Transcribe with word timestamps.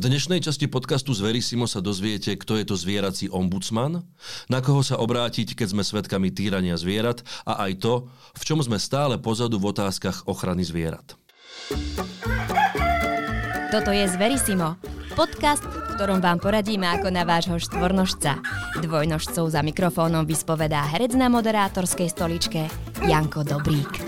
V 0.00 0.08
dnešnej 0.08 0.40
časti 0.40 0.64
podcastu 0.64 1.12
z 1.12 1.20
Verisimo 1.20 1.68
sa 1.68 1.84
dozviete, 1.84 2.32
kto 2.32 2.56
je 2.56 2.64
to 2.64 2.72
zvierací 2.72 3.28
ombudsman, 3.28 4.00
na 4.48 4.64
koho 4.64 4.80
sa 4.80 4.96
obrátiť, 4.96 5.52
keď 5.52 5.76
sme 5.76 5.84
svedkami 5.84 6.32
týrania 6.32 6.80
zvierat 6.80 7.20
a 7.44 7.68
aj 7.68 7.84
to, 7.84 8.08
v 8.32 8.42
čom 8.48 8.64
sme 8.64 8.80
stále 8.80 9.20
pozadu 9.20 9.60
v 9.60 9.76
otázkach 9.76 10.24
ochrany 10.24 10.64
zvierat. 10.64 11.20
Toto 13.68 13.92
je 13.92 14.08
Zverisimo, 14.08 14.80
podcast, 15.20 15.68
v 15.68 15.92
ktorom 16.00 16.24
vám 16.24 16.40
poradíme 16.40 16.88
ako 16.96 17.12
na 17.12 17.28
vášho 17.28 17.60
štvornožca. 17.60 18.40
Dvojnožcov 18.80 19.52
za 19.52 19.60
mikrofónom 19.60 20.24
vyspovedá 20.24 20.80
herec 20.96 21.12
na 21.12 21.28
moderátorskej 21.28 22.08
stoličke 22.08 22.72
Janko 23.04 23.44
Dobrík. 23.44 24.00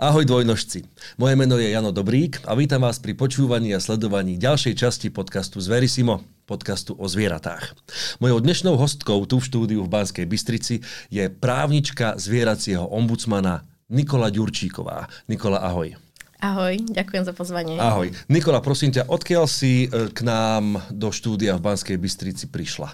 Ahoj 0.00 0.24
dvojnožci. 0.24 0.88
Moje 1.20 1.36
meno 1.36 1.60
je 1.60 1.76
Jano 1.76 1.92
Dobrík 1.92 2.40
a 2.48 2.56
vítam 2.56 2.88
vás 2.88 2.96
pri 2.96 3.12
počúvaní 3.12 3.76
a 3.76 3.84
sledovaní 3.84 4.40
ďalšej 4.40 4.72
časti 4.80 5.12
podcastu 5.12 5.60
Zverisimo, 5.60 6.24
podcastu 6.48 6.96
o 6.96 7.04
zvieratách. 7.04 7.76
Mojou 8.16 8.40
dnešnou 8.40 8.80
hostkou 8.80 9.20
tu 9.28 9.36
v 9.36 9.44
štúdiu 9.44 9.84
v 9.84 9.92
Banskej 9.92 10.24
Bystrici 10.24 10.80
je 11.12 11.28
právnička 11.28 12.16
zvieracieho 12.16 12.88
ombudsmana 12.88 13.68
Nikola 13.92 14.32
Ďurčíková. 14.32 15.04
Nikola, 15.28 15.60
ahoj. 15.68 15.92
Ahoj, 16.40 16.80
ďakujem 16.80 17.28
za 17.28 17.36
pozvanie. 17.36 17.76
Ahoj. 17.76 18.08
Nikola, 18.32 18.64
prosím 18.64 18.96
ťa, 18.96 19.04
odkiaľ 19.04 19.44
si 19.44 19.84
e, 19.84 20.08
k 20.16 20.24
nám 20.24 20.80
do 20.88 21.12
štúdia 21.12 21.60
v 21.60 21.68
Banskej 21.68 22.00
Bystrici 22.00 22.48
prišla? 22.48 22.88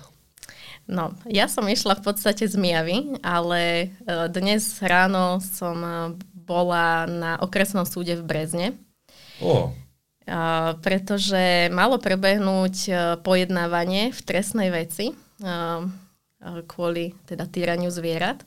No, 0.91 1.15
ja 1.31 1.47
som 1.47 1.71
išla 1.71 1.99
v 1.99 2.03
podstate 2.03 2.51
z 2.51 2.59
Mijavy, 2.59 3.23
ale 3.23 3.63
e, 3.63 3.87
dnes 4.27 4.83
ráno 4.83 5.39
som 5.39 5.79
e, 5.79 5.95
bola 6.47 7.05
na 7.11 7.37
okresnom 7.43 7.83
súde 7.83 8.15
v 8.15 8.23
Brezne. 8.23 8.67
O. 9.43 9.75
Pretože 10.83 11.71
malo 11.71 12.03
prebehnúť 12.03 12.77
e, 12.87 12.93
pojednávanie 13.23 14.11
v 14.11 14.21
trestnej 14.27 14.75
veci 14.75 15.15
e, 15.15 15.15
e, 15.15 15.51
kvôli 16.67 17.15
teda 17.31 17.47
týraniu 17.47 17.95
zvierat. 17.95 18.43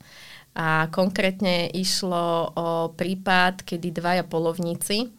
A 0.52 0.92
konkrétne 0.92 1.72
išlo 1.72 2.52
o 2.52 2.66
prípad, 2.92 3.64
kedy 3.64 3.94
dvaja 3.96 4.26
polovníci 4.26 5.14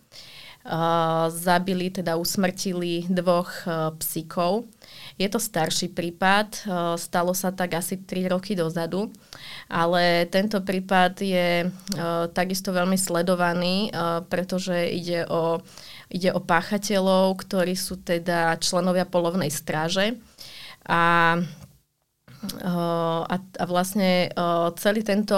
zabili, 1.31 1.89
teda 1.89 2.19
usmrtili 2.19 3.07
dvoch 3.09 3.65
psíkov 3.97 4.67
je 5.21 5.29
to 5.29 5.37
starší 5.37 5.93
prípad, 5.93 6.47
eh, 6.65 6.97
stalo 6.97 7.37
sa 7.37 7.53
tak 7.53 7.77
asi 7.77 8.01
3 8.01 8.33
roky 8.33 8.57
dozadu, 8.57 9.13
ale 9.69 10.25
tento 10.27 10.59
prípad 10.59 11.13
je 11.23 11.63
uh, 11.63 12.27
takisto 12.35 12.75
veľmi 12.75 12.99
sledovaný, 12.99 13.87
uh, 13.87 14.19
pretože 14.27 14.75
ide 14.91 15.23
o, 15.31 15.63
ide 16.11 16.35
o 16.35 16.43
páchateľov, 16.43 17.39
ktorí 17.39 17.79
sú 17.79 18.03
teda 18.03 18.59
členovia 18.59 19.07
polovnej 19.07 19.47
stráže. 19.47 20.19
A, 20.83 21.37
a, 22.67 23.35
a 23.39 23.63
vlastne 23.69 24.33
celý 24.75 25.07
tento 25.07 25.37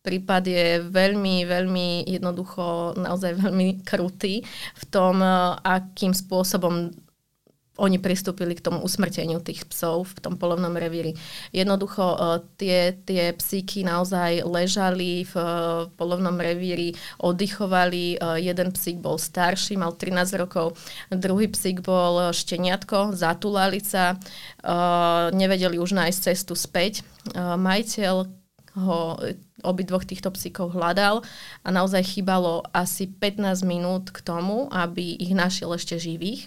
prípad 0.00 0.42
je 0.48 0.66
veľmi, 0.88 1.44
veľmi 1.44 1.88
jednoducho, 2.08 2.96
naozaj 2.96 3.44
veľmi 3.44 3.84
krutý 3.84 4.40
v 4.72 4.84
tom, 4.88 5.20
akým 5.60 6.16
spôsobom 6.16 6.88
oni 7.78 8.02
pristúpili 8.02 8.58
k 8.58 8.64
tomu 8.66 8.82
usmrteniu 8.82 9.38
tých 9.38 9.64
psov 9.70 10.18
v 10.18 10.20
tom 10.20 10.34
polovnom 10.34 10.74
revíri. 10.74 11.14
Jednoducho 11.54 12.04
uh, 12.04 12.42
tie, 12.58 12.98
tie 13.06 13.30
psíky 13.32 13.86
naozaj 13.86 14.42
ležali 14.42 15.22
v 15.22 15.34
uh, 15.38 15.86
polovnom 15.94 16.34
revíri, 16.34 16.92
oddychovali. 17.22 18.18
Uh, 18.18 18.36
jeden 18.36 18.74
psík 18.74 18.98
bol 18.98 19.16
starší, 19.16 19.78
mal 19.78 19.94
13 19.94 20.34
rokov, 20.34 20.74
druhý 21.08 21.46
psík 21.46 21.80
bol 21.80 22.34
šteniatko, 22.34 23.14
zatulali 23.14 23.80
sa, 23.80 24.18
nevedeli 25.30 25.78
už 25.78 25.94
nájsť 25.94 26.18
cestu 26.18 26.54
späť. 26.58 27.06
Majiteľ 27.36 28.26
ho 28.78 29.18
obidvoch 29.66 30.06
týchto 30.06 30.30
psíkov 30.34 30.74
hľadal 30.74 31.26
a 31.66 31.68
naozaj 31.68 32.18
chýbalo 32.18 32.62
asi 32.70 33.10
15 33.10 33.66
minút 33.66 34.14
k 34.14 34.22
tomu, 34.22 34.70
aby 34.70 35.18
ich 35.18 35.34
našiel 35.34 35.74
ešte 35.74 35.98
živých. 35.98 36.46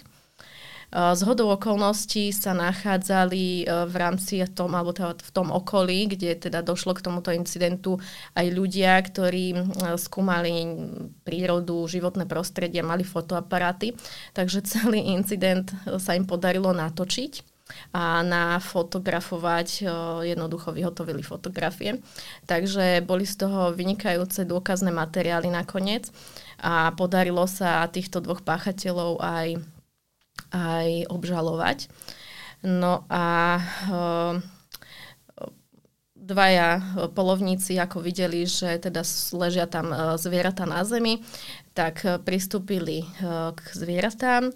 Z 0.92 1.24
hodou 1.24 1.56
okolností 1.56 2.36
sa 2.36 2.52
nachádzali 2.52 3.64
e, 3.64 3.88
v 3.88 3.94
rámci 3.96 4.44
tom, 4.52 4.76
alebo 4.76 4.92
teda 4.92 5.16
v 5.16 5.32
tom 5.32 5.48
okolí, 5.48 6.04
kde 6.12 6.36
teda 6.36 6.60
došlo 6.60 6.92
k 6.92 7.00
tomuto 7.00 7.32
incidentu 7.32 7.96
aj 8.36 8.46
ľudia, 8.52 9.00
ktorí 9.00 9.56
skúmali 9.96 10.52
prírodu, 11.24 11.88
životné 11.88 12.28
prostredie, 12.28 12.84
mali 12.84 13.08
fotoaparáty. 13.08 13.96
Takže 14.36 14.60
celý 14.68 15.16
incident 15.16 15.72
sa 15.96 16.12
im 16.12 16.28
podarilo 16.28 16.76
natočiť 16.76 17.52
a 17.96 18.20
nafotografovať, 18.20 19.88
jednoducho 20.28 20.76
vyhotovili 20.76 21.24
fotografie. 21.24 22.04
Takže 22.44 23.00
boli 23.00 23.24
z 23.24 23.48
toho 23.48 23.72
vynikajúce 23.72 24.44
dôkazné 24.44 24.92
materiály 24.92 25.48
nakoniec 25.48 26.12
a 26.60 26.92
podarilo 26.92 27.48
sa 27.48 27.88
týchto 27.88 28.20
dvoch 28.20 28.44
páchateľov 28.44 29.24
aj 29.24 29.56
aj 30.52 31.08
obžalovať. 31.08 31.88
No 32.62 33.08
a 33.10 33.58
uh, 33.90 34.38
dvaja 36.14 36.78
polovníci, 37.10 37.74
ako 37.80 38.00
videli, 38.00 38.46
že 38.46 38.78
teda 38.78 39.02
ležia 39.34 39.66
tam 39.66 39.90
uh, 39.90 40.14
zvieratá 40.14 40.62
na 40.64 40.86
zemi, 40.86 41.24
tak 41.74 42.06
uh, 42.06 42.22
pristúpili 42.22 43.02
k 43.52 43.60
zvieratám. 43.74 44.54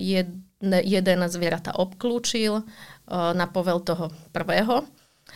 Jed, 0.00 0.32
jeden 0.64 1.20
zvieratá 1.28 1.76
obklúčil 1.76 2.64
na 3.10 3.46
povel 3.50 3.84
toho 3.84 4.08
prvého. 4.32 4.88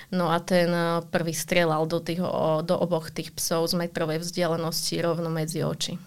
No 0.08 0.32
a 0.32 0.40
ten 0.40 0.72
prvý 1.12 1.36
strelal 1.36 1.84
do, 1.84 2.00
tých, 2.00 2.22
do 2.64 2.74
oboch 2.80 3.12
tých 3.12 3.36
psov 3.36 3.68
z 3.68 3.76
metrovej 3.76 4.24
vzdialenosti 4.24 5.04
rovno 5.04 5.28
medzi 5.28 5.60
oči. 5.60 6.00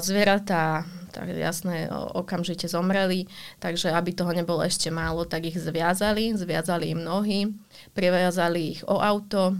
Zvieratá, 0.00 0.88
tak 1.12 1.28
jasné, 1.36 1.92
okamžite 1.92 2.64
zomreli, 2.64 3.28
takže 3.60 3.92
aby 3.92 4.16
toho 4.16 4.32
nebolo 4.32 4.64
ešte 4.64 4.88
málo, 4.88 5.28
tak 5.28 5.52
ich 5.52 5.60
zviazali, 5.60 6.32
zviazali 6.32 6.96
im 6.96 7.04
nohy, 7.04 7.52
priviazali 7.92 8.78
ich 8.78 8.80
o 8.88 8.96
auto, 8.96 9.52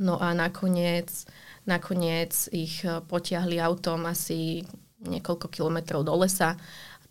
no 0.00 0.16
a 0.16 0.32
nakoniec, 0.32 1.28
nakoniec 1.68 2.32
ich 2.56 2.84
e, 2.84 3.00
potiahli 3.04 3.60
autom 3.60 4.08
asi 4.08 4.64
niekoľko 5.04 5.46
kilometrov 5.52 6.04
do 6.04 6.16
lesa, 6.16 6.56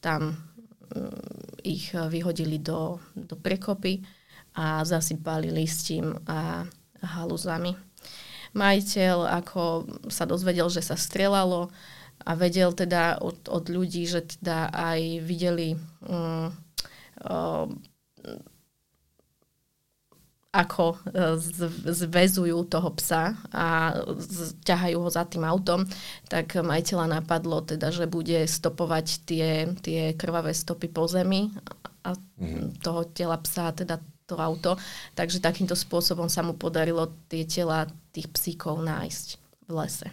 tam 0.01 0.33
mm, 0.89 1.65
ich 1.65 1.93
vyhodili 1.93 2.61
do, 2.61 2.97
do 3.13 3.37
prekopy 3.37 4.01
a 4.57 4.81
zasypali 4.81 5.53
listím 5.53 6.17
a 6.25 6.65
haluzami 7.05 7.94
majiteľ, 8.55 9.17
ako 9.43 9.85
sa 10.07 10.23
dozvedel, 10.23 10.71
že 10.71 10.81
sa 10.81 10.95
strelalo 10.95 11.69
a 12.23 12.31
vedel 12.39 12.71
teda 12.71 13.19
od, 13.19 13.51
od 13.51 13.65
ľudí, 13.67 14.07
že 14.07 14.23
teda 14.23 14.71
aj 14.71 14.99
videli 15.21 15.75
um, 16.07 16.47
um, 17.27 17.69
ako 20.55 20.95
e, 20.95 21.35
zväzujú 21.91 22.63
toho 22.71 22.89
psa 22.95 23.35
a 23.51 23.91
ťahajú 24.63 24.97
ho 25.03 25.09
za 25.11 25.27
tým 25.27 25.43
autom, 25.43 25.83
tak 26.31 26.55
majiteľa 26.55 27.19
napadlo 27.19 27.59
teda, 27.59 27.91
že 27.91 28.07
bude 28.07 28.47
stopovať 28.47 29.05
tie, 29.27 29.47
tie 29.83 30.15
krvavé 30.15 30.55
stopy 30.55 30.87
po 30.87 31.11
zemi 31.11 31.51
a 32.07 32.15
mm-hmm. 32.15 32.79
toho 32.79 33.03
tela 33.11 33.35
psa 33.43 33.75
teda 33.75 33.99
to 34.25 34.35
auto. 34.37 34.77
Takže 35.13 35.41
takýmto 35.41 35.77
spôsobom 35.77 36.27
sa 36.27 36.41
mu 36.41 36.57
podarilo 36.57 37.13
tie 37.29 37.45
tela 37.45 37.85
tých 38.09 38.29
psíkov 38.33 38.81
nájsť 38.81 39.27
v 39.65 39.71
lese. 39.73 40.07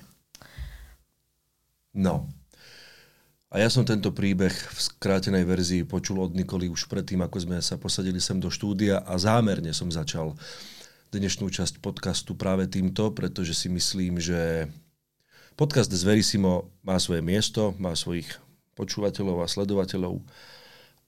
No. 1.92 2.28
A 3.52 3.60
ja 3.60 3.68
som 3.68 3.84
tento 3.84 4.16
príbeh 4.16 4.52
v 4.52 4.78
skrátenej 4.80 5.44
verzii 5.44 5.84
počul 5.84 6.24
od 6.24 6.32
Nikoly 6.32 6.72
už 6.72 6.88
predtým, 6.88 7.20
ako 7.20 7.36
sme 7.36 7.60
sa 7.60 7.76
posadili 7.76 8.16
sem 8.16 8.40
do 8.40 8.48
štúdia 8.48 9.04
a 9.04 9.20
zámerne 9.20 9.76
som 9.76 9.92
začal 9.92 10.32
dnešnú 11.12 11.52
časť 11.52 11.84
podcastu 11.84 12.32
práve 12.32 12.64
týmto, 12.64 13.12
pretože 13.12 13.52
si 13.52 13.68
myslím, 13.68 14.16
že 14.16 14.72
podcast 15.52 15.92
z 15.92 16.00
Verisimo 16.00 16.72
má 16.80 16.96
svoje 16.96 17.20
miesto, 17.20 17.76
má 17.76 17.92
svojich 17.92 18.32
počúvateľov 18.72 19.44
a 19.44 19.52
sledovateľov 19.52 20.24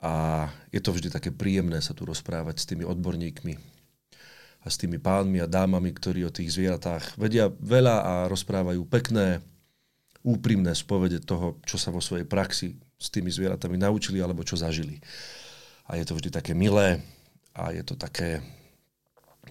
a 0.04 0.46
je 0.68 0.84
to 0.84 0.92
vždy 0.92 1.08
také 1.08 1.32
príjemné 1.32 1.80
sa 1.80 1.96
tu 1.96 2.04
rozprávať 2.04 2.60
s 2.60 2.68
tými 2.68 2.84
odborníkmi 2.84 3.56
a 4.64 4.66
s 4.68 4.76
tými 4.76 5.00
pánmi 5.00 5.40
a 5.40 5.48
dámami, 5.48 5.96
ktorí 5.96 6.28
o 6.28 6.34
tých 6.34 6.52
zvieratách 6.52 7.16
vedia 7.16 7.48
veľa 7.48 7.96
a 8.04 8.12
rozprávajú 8.28 8.84
pekné, 8.84 9.40
úprimné 10.20 10.76
spovede 10.76 11.24
toho, 11.24 11.56
čo 11.64 11.80
sa 11.80 11.88
vo 11.88 12.04
svojej 12.04 12.28
praxi 12.28 12.76
s 13.00 13.08
tými 13.08 13.32
zvieratami 13.32 13.80
naučili 13.80 14.20
alebo 14.20 14.44
čo 14.44 14.60
zažili. 14.60 15.00
A 15.88 15.96
je 15.96 16.04
to 16.04 16.16
vždy 16.16 16.32
také 16.32 16.52
milé 16.52 17.00
a 17.56 17.72
je 17.72 17.84
to 17.84 17.96
také 17.96 18.44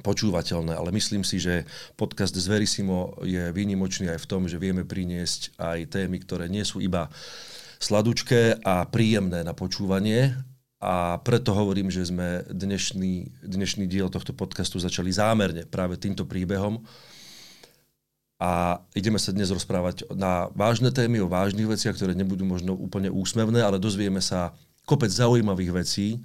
počúvateľné, 0.02 0.74
ale 0.74 0.90
myslím 0.90 1.22
si, 1.22 1.38
že 1.38 1.70
podcast 1.94 2.34
z 2.34 2.50
Verisimo 2.50 3.14
je 3.22 3.54
výnimočný 3.54 4.10
aj 4.10 4.26
v 4.26 4.30
tom, 4.30 4.50
že 4.50 4.58
vieme 4.58 4.82
priniesť 4.82 5.54
aj 5.62 5.94
témy, 5.94 6.18
ktoré 6.26 6.50
nie 6.50 6.66
sú 6.66 6.82
iba 6.82 7.14
sladučké 7.84 8.64
a 8.64 8.88
príjemné 8.88 9.44
na 9.44 9.52
počúvanie, 9.52 10.32
a 10.84 11.16
preto 11.24 11.56
hovorím, 11.56 11.88
že 11.88 12.12
sme 12.12 12.44
dnešný, 12.52 13.44
dnešný 13.48 13.88
diel 13.88 14.12
tohto 14.12 14.36
podcastu 14.36 14.84
začali 14.84 15.16
zámerne 15.16 15.64
práve 15.64 15.96
týmto 15.96 16.28
príbehom. 16.28 16.84
A 18.36 18.84
ideme 18.92 19.16
sa 19.16 19.32
dnes 19.32 19.48
rozprávať 19.48 20.04
na 20.12 20.52
vážne 20.52 20.92
témy, 20.92 21.24
o 21.24 21.32
vážnych 21.32 21.72
veciach, 21.72 21.96
ktoré 21.96 22.12
nebudú 22.12 22.44
možno 22.44 22.76
úplne 22.76 23.08
úsmevné, 23.08 23.64
ale 23.64 23.80
dozvieme 23.80 24.20
sa 24.20 24.52
kopec 24.84 25.08
zaujímavých 25.08 25.72
vecí. 25.72 26.20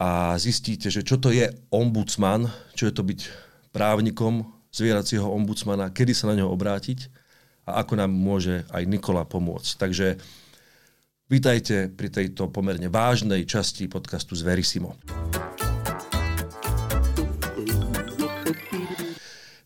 A 0.00 0.32
zistíte, 0.40 0.88
že 0.88 1.04
čo 1.04 1.20
to 1.20 1.28
je 1.28 1.52
ombudsman, 1.68 2.48
čo 2.72 2.88
je 2.88 2.96
to 2.96 3.04
byť 3.04 3.28
právnikom 3.76 4.40
zvieracieho 4.72 5.28
ombudsmana, 5.28 5.92
kedy 5.92 6.16
sa 6.16 6.32
na 6.32 6.40
neho 6.40 6.48
obrátiť 6.48 7.12
a 7.68 7.84
ako 7.84 8.00
nám 8.00 8.10
môže 8.10 8.64
aj 8.72 8.88
Nikola 8.88 9.28
pomôcť. 9.28 9.76
Takže 9.76 10.06
Vítajte 11.28 11.92
pri 11.92 12.08
tejto 12.08 12.48
pomerne 12.48 12.88
vážnej 12.88 13.44
časti 13.44 13.84
podcastu 13.84 14.32
z 14.32 14.48
Verisimo. 14.48 14.96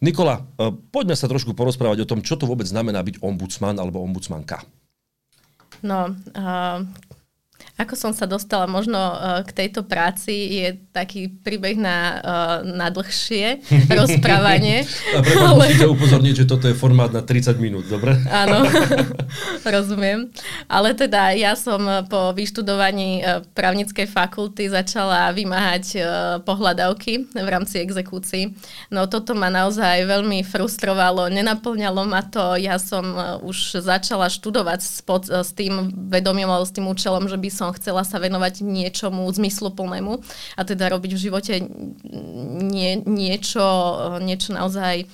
Nikola, 0.03 0.43
e, 0.43 0.75
poďme 0.91 1.15
sa 1.15 1.31
trošku 1.31 1.55
porozprávať 1.55 2.03
o 2.03 2.09
tom, 2.11 2.19
čo 2.19 2.35
to 2.35 2.51
vôbec 2.51 2.67
znamená 2.67 2.99
byť 3.07 3.23
ombudsman 3.23 3.79
alebo 3.79 4.03
ombudsmanka. 4.03 4.59
No, 5.87 6.11
uh, 6.35 6.83
ako 7.81 7.95
som 7.97 8.13
sa 8.13 8.29
dostala 8.29 8.69
možno 8.69 8.97
uh, 8.97 9.41
k 9.49 9.65
tejto 9.65 9.83
práci, 9.87 10.61
je 10.61 10.69
taký 10.93 11.33
príbeh 11.33 11.81
na, 11.81 11.99
uh, 12.21 12.59
na 12.63 12.93
dlhšie 12.93 13.65
rozprávanie. 14.01 14.85
A 15.17 15.25
ale... 15.51 15.73
musíte 15.73 15.89
upozorniť, 15.89 16.35
že 16.45 16.49
toto 16.49 16.69
je 16.69 16.77
formát 16.77 17.09
na 17.09 17.25
30 17.25 17.57
minút, 17.57 17.89
dobre? 17.89 18.13
Áno, 18.29 18.69
rozumiem. 19.77 20.29
Ale 20.69 20.93
teda 20.93 21.33
ja 21.33 21.57
som 21.57 21.81
po 22.07 22.37
vyštudovaní 22.37 23.25
právnickej 23.57 24.05
fakulty 24.05 24.69
začala 24.69 25.33
vymáhať 25.33 25.97
pohľadavky 26.45 27.33
v 27.33 27.49
rámci 27.49 27.81
exekúcií. 27.81 28.53
No 28.93 29.09
toto 29.09 29.33
ma 29.33 29.49
naozaj 29.49 30.05
veľmi 30.05 30.45
frustrovalo, 30.45 31.33
nenaplňalo 31.33 32.03
ma 32.05 32.23
to. 32.25 32.61
Ja 32.61 32.77
som 32.77 33.17
už 33.41 33.81
začala 33.81 34.29
študovať 34.29 34.81
s, 34.81 35.01
pod, 35.01 35.29
s 35.29 35.51
tým 35.57 35.91
vedomím 36.09 36.49
alebo 36.49 36.69
s 36.69 36.75
tým 36.75 36.87
účelom, 36.89 37.27
že 37.27 37.41
by 37.41 37.49
som 37.53 37.71
chcela 37.77 38.03
sa 38.03 38.17
venovať 38.17 38.65
niečomu 38.65 39.29
zmysluplnému 39.29 40.13
a 40.57 40.61
teda 40.65 40.89
robiť 40.89 41.13
v 41.13 41.23
živote 41.23 41.55
nie, 42.65 42.97
niečo, 43.05 43.65
niečo 44.25 44.57
naozaj 44.57 45.05
e, 45.05 45.07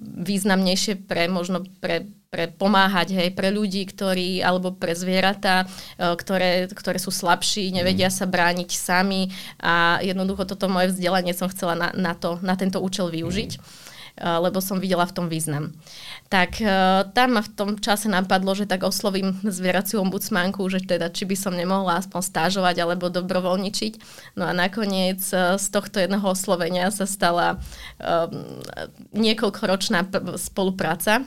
významnejšie 0.00 1.04
pre 1.04 1.28
možno 1.28 1.68
pre 1.78 2.08
pre 2.26 2.50
pomáhať 2.50 3.16
hej, 3.16 3.28
pre 3.38 3.54
ľudí, 3.54 3.86
ktorí, 3.86 4.42
alebo 4.42 4.74
pre 4.74 4.98
zvieratá, 4.98 5.64
e, 5.96 6.18
ktoré, 6.18 6.66
ktoré 6.68 6.98
sú 6.98 7.14
slabší, 7.14 7.70
nevedia 7.70 8.10
sa 8.10 8.26
brániť 8.26 8.70
sami 8.76 9.30
a 9.62 10.02
jednoducho 10.02 10.44
toto 10.44 10.66
moje 10.66 10.90
vzdelanie 10.90 11.32
som 11.32 11.46
chcela 11.48 11.78
na, 11.78 11.88
na, 11.94 12.12
to, 12.18 12.36
na 12.42 12.58
tento 12.58 12.82
účel 12.82 13.08
využiť. 13.08 13.52
Mm 13.56 13.85
lebo 14.16 14.64
som 14.64 14.80
videla 14.80 15.04
v 15.04 15.12
tom 15.12 15.26
význam. 15.28 15.76
Tak 16.32 16.58
e, 16.58 16.66
tam 17.12 17.36
ma 17.36 17.42
v 17.44 17.52
tom 17.52 17.70
čase 17.76 18.08
napadlo, 18.08 18.56
že 18.56 18.64
tak 18.64 18.82
oslovím 18.82 19.36
zvieraciu 19.44 20.00
ombudsmanku, 20.00 20.64
že 20.72 20.80
teda 20.82 21.12
či 21.12 21.28
by 21.28 21.36
som 21.36 21.52
nemohla 21.52 22.00
aspoň 22.00 22.20
stážovať 22.24 22.76
alebo 22.80 23.12
dobrovoľničiť. 23.12 23.92
No 24.40 24.48
a 24.48 24.52
nakoniec 24.56 25.20
e, 25.30 25.60
z 25.60 25.66
tohto 25.68 26.00
jedného 26.00 26.24
oslovenia 26.24 26.88
sa 26.88 27.04
stala 27.04 27.56
um, 27.56 28.60
niekoľkoročná 29.12 30.08
spolupráca 30.38 31.26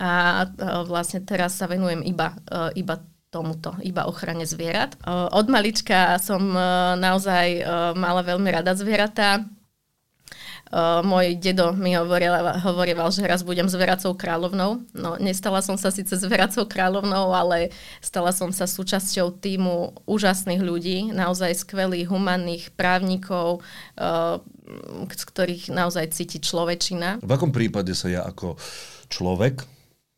a 0.00 0.44
vlastne 0.88 1.22
teraz 1.22 1.54
sa 1.60 1.68
venujem 1.68 2.02
iba, 2.02 2.34
iba 2.74 3.04
tomuto, 3.30 3.76
iba 3.84 4.08
ochrane 4.08 4.48
zvierat. 4.48 4.96
Od 5.06 5.46
malička 5.46 6.18
som 6.18 6.40
naozaj 6.98 7.62
mala 7.94 8.24
veľmi 8.24 8.48
rada 8.50 8.74
zvieratá. 8.74 9.44
Uh, 10.74 11.06
môj 11.06 11.38
dedo 11.38 11.70
mi 11.70 11.94
hovoril, 11.94 12.34
hovoril, 12.66 12.98
že 13.14 13.22
raz 13.22 13.46
budem 13.46 13.70
zveracou 13.70 14.18
kráľovnou. 14.18 14.82
No, 14.90 15.14
nestala 15.22 15.62
som 15.62 15.78
sa 15.78 15.94
síce 15.94 16.18
zveracou 16.18 16.66
kráľovnou, 16.66 17.30
ale 17.30 17.70
stala 18.02 18.34
som 18.34 18.50
sa 18.50 18.66
súčasťou 18.66 19.38
týmu 19.38 19.94
úžasných 20.02 20.58
ľudí, 20.58 21.14
naozaj 21.14 21.62
skvelých, 21.62 22.10
humanných 22.10 22.74
právnikov, 22.74 23.62
uh, 24.02 24.42
z 25.06 25.22
ktorých 25.30 25.70
naozaj 25.70 26.10
cíti 26.10 26.42
človečina. 26.42 27.22
V 27.22 27.30
akom 27.30 27.54
prípade 27.54 27.94
sa 27.94 28.10
ja 28.10 28.26
ako 28.26 28.58
človek, 29.06 29.62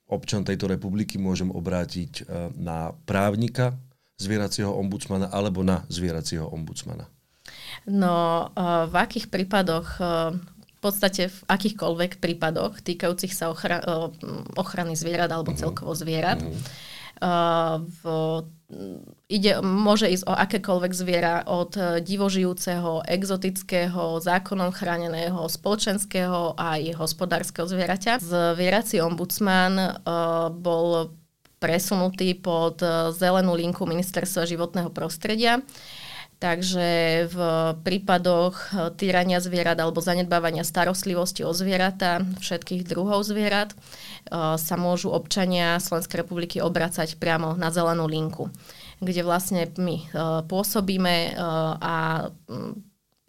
občan 0.09 0.41
tejto 0.41 0.73
republiky, 0.73 1.21
môžem 1.21 1.53
obrátiť 1.53 2.25
uh, 2.25 2.49
na 2.57 2.97
právnika, 3.05 3.77
zvieracieho 4.17 4.73
ombudsmana 4.73 5.29
alebo 5.29 5.61
na 5.61 5.85
zvieracieho 5.93 6.49
ombudsmana? 6.49 7.13
No 7.85 8.49
v 8.89 8.95
akých 8.97 9.29
prípadoch 9.29 10.01
v 10.77 10.79
podstate 10.81 11.33
v 11.33 11.39
akýchkoľvek 11.51 12.23
prípadoch 12.23 12.79
týkajúcich 12.85 13.33
sa 13.35 13.51
ochra- 13.51 13.83
ochrany 14.55 14.95
zvierat 14.95 15.33
alebo 15.33 15.53
mm-hmm. 15.53 15.63
celkovo 15.65 15.93
zvierat. 15.93 16.41
Mm-hmm. 16.41 16.95
Uh, 17.17 17.81
v, 18.05 18.05
ide, 19.33 19.65
môže 19.65 20.05
ísť 20.05 20.29
o 20.29 20.37
akékoľvek 20.37 20.93
zviera 20.93 21.41
od 21.49 21.73
divožijúceho, 22.05 23.09
exotického, 23.09 24.21
zákonom 24.21 24.69
chráneného, 24.69 25.49
spoločenského 25.49 26.53
a 26.61 26.77
aj 26.77 27.01
hospodárskeho 27.01 27.65
zvieraťa. 27.65 28.21
Zvierací 28.21 29.01
ombudsman 29.01 29.81
uh, 29.81 30.53
bol 30.53 31.17
presunutý 31.57 32.37
pod 32.37 32.85
zelenú 33.17 33.57
linku 33.57 33.89
Ministerstva 33.89 34.45
životného 34.45 34.93
prostredia. 34.93 35.65
Takže 36.37 36.89
v 37.33 37.39
prípadoch 37.81 38.55
eh, 38.69 38.93
týrania 38.93 39.41
zvierat 39.41 39.81
alebo 39.81 40.05
zanedbávania 40.05 40.69
starostlivosti 40.69 41.49
o 41.49 41.57
zvieratá, 41.57 42.29
všetkých 42.45 42.85
druhov 42.85 43.25
zvierat, 43.25 43.73
eh, 43.73 44.61
sa 44.61 44.75
môžu 44.77 45.09
občania 45.17 45.81
Slovenskej 45.81 46.21
republiky 46.21 46.61
obracať 46.61 47.17
priamo 47.17 47.57
na 47.57 47.73
zelenú 47.73 48.05
linku, 48.05 48.53
kde 49.01 49.25
vlastne 49.25 49.65
my 49.81 49.97
eh, 49.97 50.07
pôsobíme 50.45 51.41
a 51.81 52.29
mm, 52.29 52.73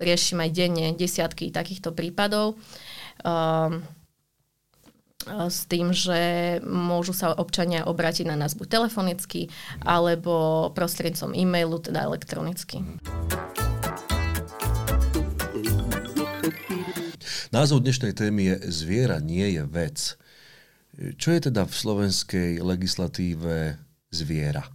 riešime 0.04 0.52
denne 0.52 0.92
desiatky 0.94 1.50
takýchto 1.50 1.96
prípadov 1.96 2.60
s 5.48 5.68
tým, 5.68 5.92
že 5.92 6.20
môžu 6.64 7.12
sa 7.12 7.36
občania 7.36 7.86
obrátiť 7.86 8.28
na 8.28 8.40
nás 8.40 8.56
buď 8.56 8.68
telefonicky, 8.68 9.52
alebo 9.84 10.70
prostredníctvom 10.74 11.36
e-mailu, 11.36 11.78
teda 11.84 12.08
elektronicky. 12.08 12.82
Názov 17.48 17.84
dnešnej 17.84 18.12
témy 18.12 18.42
je 18.44 18.56
Zviera 18.72 19.24
nie 19.24 19.56
je 19.56 19.64
vec. 19.64 19.98
Čo 20.98 21.30
je 21.32 21.40
teda 21.48 21.64
v 21.64 21.74
slovenskej 21.74 22.50
legislatíve 22.60 23.78
zviera? 24.12 24.66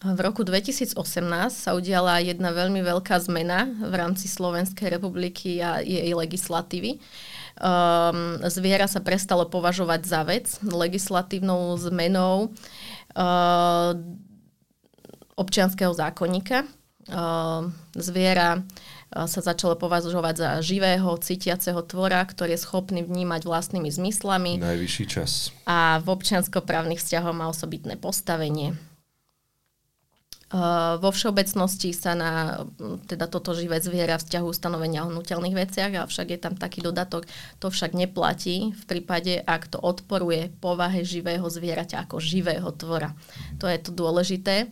V 0.00 0.16
roku 0.16 0.48
2018 0.48 0.96
sa 1.52 1.76
udiala 1.76 2.24
jedna 2.24 2.56
veľmi 2.56 2.80
veľká 2.80 3.20
zmena 3.20 3.68
v 3.84 3.94
rámci 4.00 4.32
Slovenskej 4.32 4.96
republiky 4.96 5.60
a 5.60 5.84
jej 5.84 6.16
legislatívy 6.16 6.96
um, 7.58 8.38
zviera 8.46 8.86
sa 8.86 9.00
prestalo 9.00 9.48
považovať 9.48 10.00
za 10.04 10.20
vec 10.22 10.46
legislatívnou 10.62 11.74
zmenou 11.80 12.52
uh, 13.16 13.96
občianského 15.34 15.90
zákonníka. 15.90 16.68
Uh, 17.10 17.72
zviera 17.96 18.60
uh, 18.60 19.26
sa 19.26 19.40
začalo 19.40 19.74
považovať 19.74 20.34
za 20.36 20.50
živého, 20.62 21.10
cítiaceho 21.18 21.80
tvora, 21.82 22.22
ktorý 22.22 22.54
je 22.54 22.62
schopný 22.62 23.00
vnímať 23.02 23.48
vlastnými 23.48 23.90
zmyslami. 23.90 24.60
Najvyšší 24.60 25.04
čas. 25.08 25.50
A 25.64 25.98
v 26.04 26.06
občiansko-právnych 26.12 27.00
vzťahoch 27.02 27.34
má 27.34 27.48
osobitné 27.48 27.98
postavenie. 27.98 28.78
Uh, 30.50 30.98
vo 30.98 31.14
všeobecnosti 31.14 31.94
sa 31.94 32.18
na 32.18 32.66
teda 33.06 33.30
toto 33.30 33.54
živé 33.54 33.78
zviera 33.78 34.18
vzťahu 34.18 34.50
stanovenia 34.50 35.06
o 35.06 35.10
hnutelných 35.14 35.54
veciach, 35.54 35.94
avšak 35.94 36.34
je 36.34 36.38
tam 36.42 36.58
taký 36.58 36.82
dodatok, 36.82 37.30
to 37.62 37.70
však 37.70 37.94
neplatí 37.94 38.74
v 38.74 38.82
prípade, 38.90 39.38
ak 39.46 39.70
to 39.70 39.78
odporuje 39.78 40.50
povahe 40.58 41.06
živého 41.06 41.46
zvieraťa 41.46 42.02
ako 42.02 42.18
živého 42.18 42.66
tvora. 42.74 43.14
To 43.62 43.70
je 43.70 43.78
to 43.78 43.94
dôležité 43.94 44.66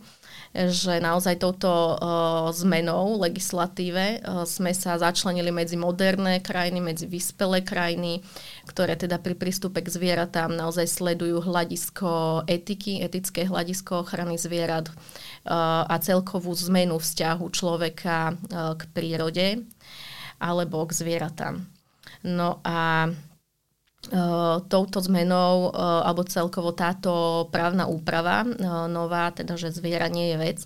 že 0.53 0.97
naozaj 0.97 1.37
touto 1.37 1.69
uh, 1.69 2.49
zmenou 2.49 3.21
legislatíve 3.21 4.21
uh, 4.25 4.43
sme 4.49 4.73
sa 4.73 4.97
začlenili 4.97 5.53
medzi 5.53 5.77
moderné 5.77 6.41
krajiny, 6.41 6.81
medzi 6.81 7.05
vyspelé 7.05 7.61
krajiny, 7.61 8.25
ktoré 8.65 8.97
teda 8.97 9.21
pri 9.21 9.37
prístupe 9.37 9.85
k 9.85 9.93
zvieratám 9.93 10.49
naozaj 10.53 10.89
sledujú 10.89 11.45
hľadisko 11.45 12.43
etiky, 12.49 13.05
etické 13.05 13.45
hľadisko 13.45 14.01
ochrany 14.05 14.41
zvierat 14.41 14.89
a 15.49 15.95
celkovú 16.01 16.53
zmenu 16.69 17.01
vzťahu 17.01 17.45
človeka 17.49 18.37
k 18.77 18.81
prírode. 18.93 19.65
alebo 20.39 20.87
k 20.87 20.95
zvieratám. 20.95 21.55
No 22.23 22.63
a 22.63 23.11
touto 24.65 24.97
zmenou 24.99 25.69
uh, 25.69 26.01
alebo 26.05 26.25
celkovo 26.25 26.73
táto 26.73 27.45
právna 27.53 27.85
úprava 27.85 28.41
uh, 28.41 28.89
nová, 28.89 29.29
teda 29.29 29.53
že 29.53 29.69
zviera 29.69 30.09
nie 30.09 30.33
je 30.33 30.37
vec, 30.37 30.59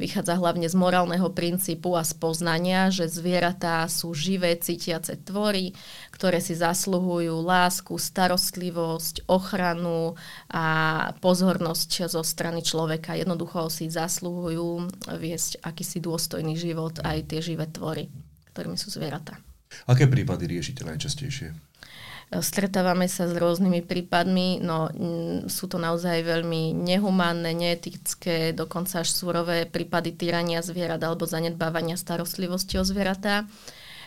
vychádza 0.00 0.40
hlavne 0.40 0.64
z 0.64 0.76
morálneho 0.76 1.28
princípu 1.30 1.92
a 1.92 2.02
z 2.02 2.16
poznania, 2.16 2.88
že 2.88 3.06
zvieratá 3.06 3.84
sú 3.86 4.16
živé, 4.16 4.56
cítiace 4.56 5.20
tvory, 5.20 5.76
ktoré 6.16 6.40
si 6.40 6.56
zasluhujú 6.56 7.36
lásku, 7.44 7.92
starostlivosť, 8.00 9.28
ochranu 9.28 10.16
a 10.48 10.66
pozornosť 11.20 12.08
zo 12.08 12.24
strany 12.24 12.64
človeka. 12.64 13.12
Jednoducho 13.12 13.68
si 13.68 13.92
zasluhujú 13.92 14.88
viesť 15.20 15.60
akýsi 15.60 16.00
dôstojný 16.00 16.56
život 16.56 16.98
aj 17.04 17.28
tie 17.28 17.40
živé 17.44 17.68
tvory, 17.68 18.08
ktorými 18.56 18.80
sú 18.80 18.88
zvieratá. 18.88 19.36
Aké 19.84 20.08
prípady 20.08 20.48
riešite 20.48 20.86
najčastejšie? 20.86 21.52
Stretávame 22.26 23.06
sa 23.06 23.30
s 23.30 23.38
rôznymi 23.38 23.86
prípadmi, 23.86 24.58
no 24.58 24.90
sú 25.46 25.70
to 25.70 25.78
naozaj 25.78 26.26
veľmi 26.26 26.74
nehumánne, 26.74 27.54
neetické, 27.54 28.50
dokonca 28.50 29.06
až 29.06 29.14
súrové 29.14 29.62
prípady 29.70 30.10
týrania 30.10 30.58
zvierat 30.58 30.98
alebo 31.06 31.22
zanedbávania 31.22 31.94
starostlivosti 31.94 32.82
o 32.82 32.84
zvieratá. 32.84 33.46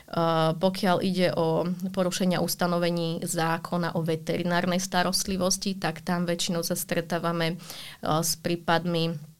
Uh, 0.09 0.57
pokiaľ 0.57 1.05
ide 1.05 1.29
o 1.37 1.69
porušenia 1.93 2.41
ustanovení 2.41 3.21
zákona 3.21 3.93
o 3.93 4.01
veterinárnej 4.01 4.81
starostlivosti, 4.81 5.77
tak 5.77 6.01
tam 6.01 6.25
väčšinou 6.25 6.65
sa 6.65 6.73
stretávame 6.73 7.55
uh, 7.55 8.25
s 8.25 8.33
prípadmi 8.41 9.13
E, 9.13 9.38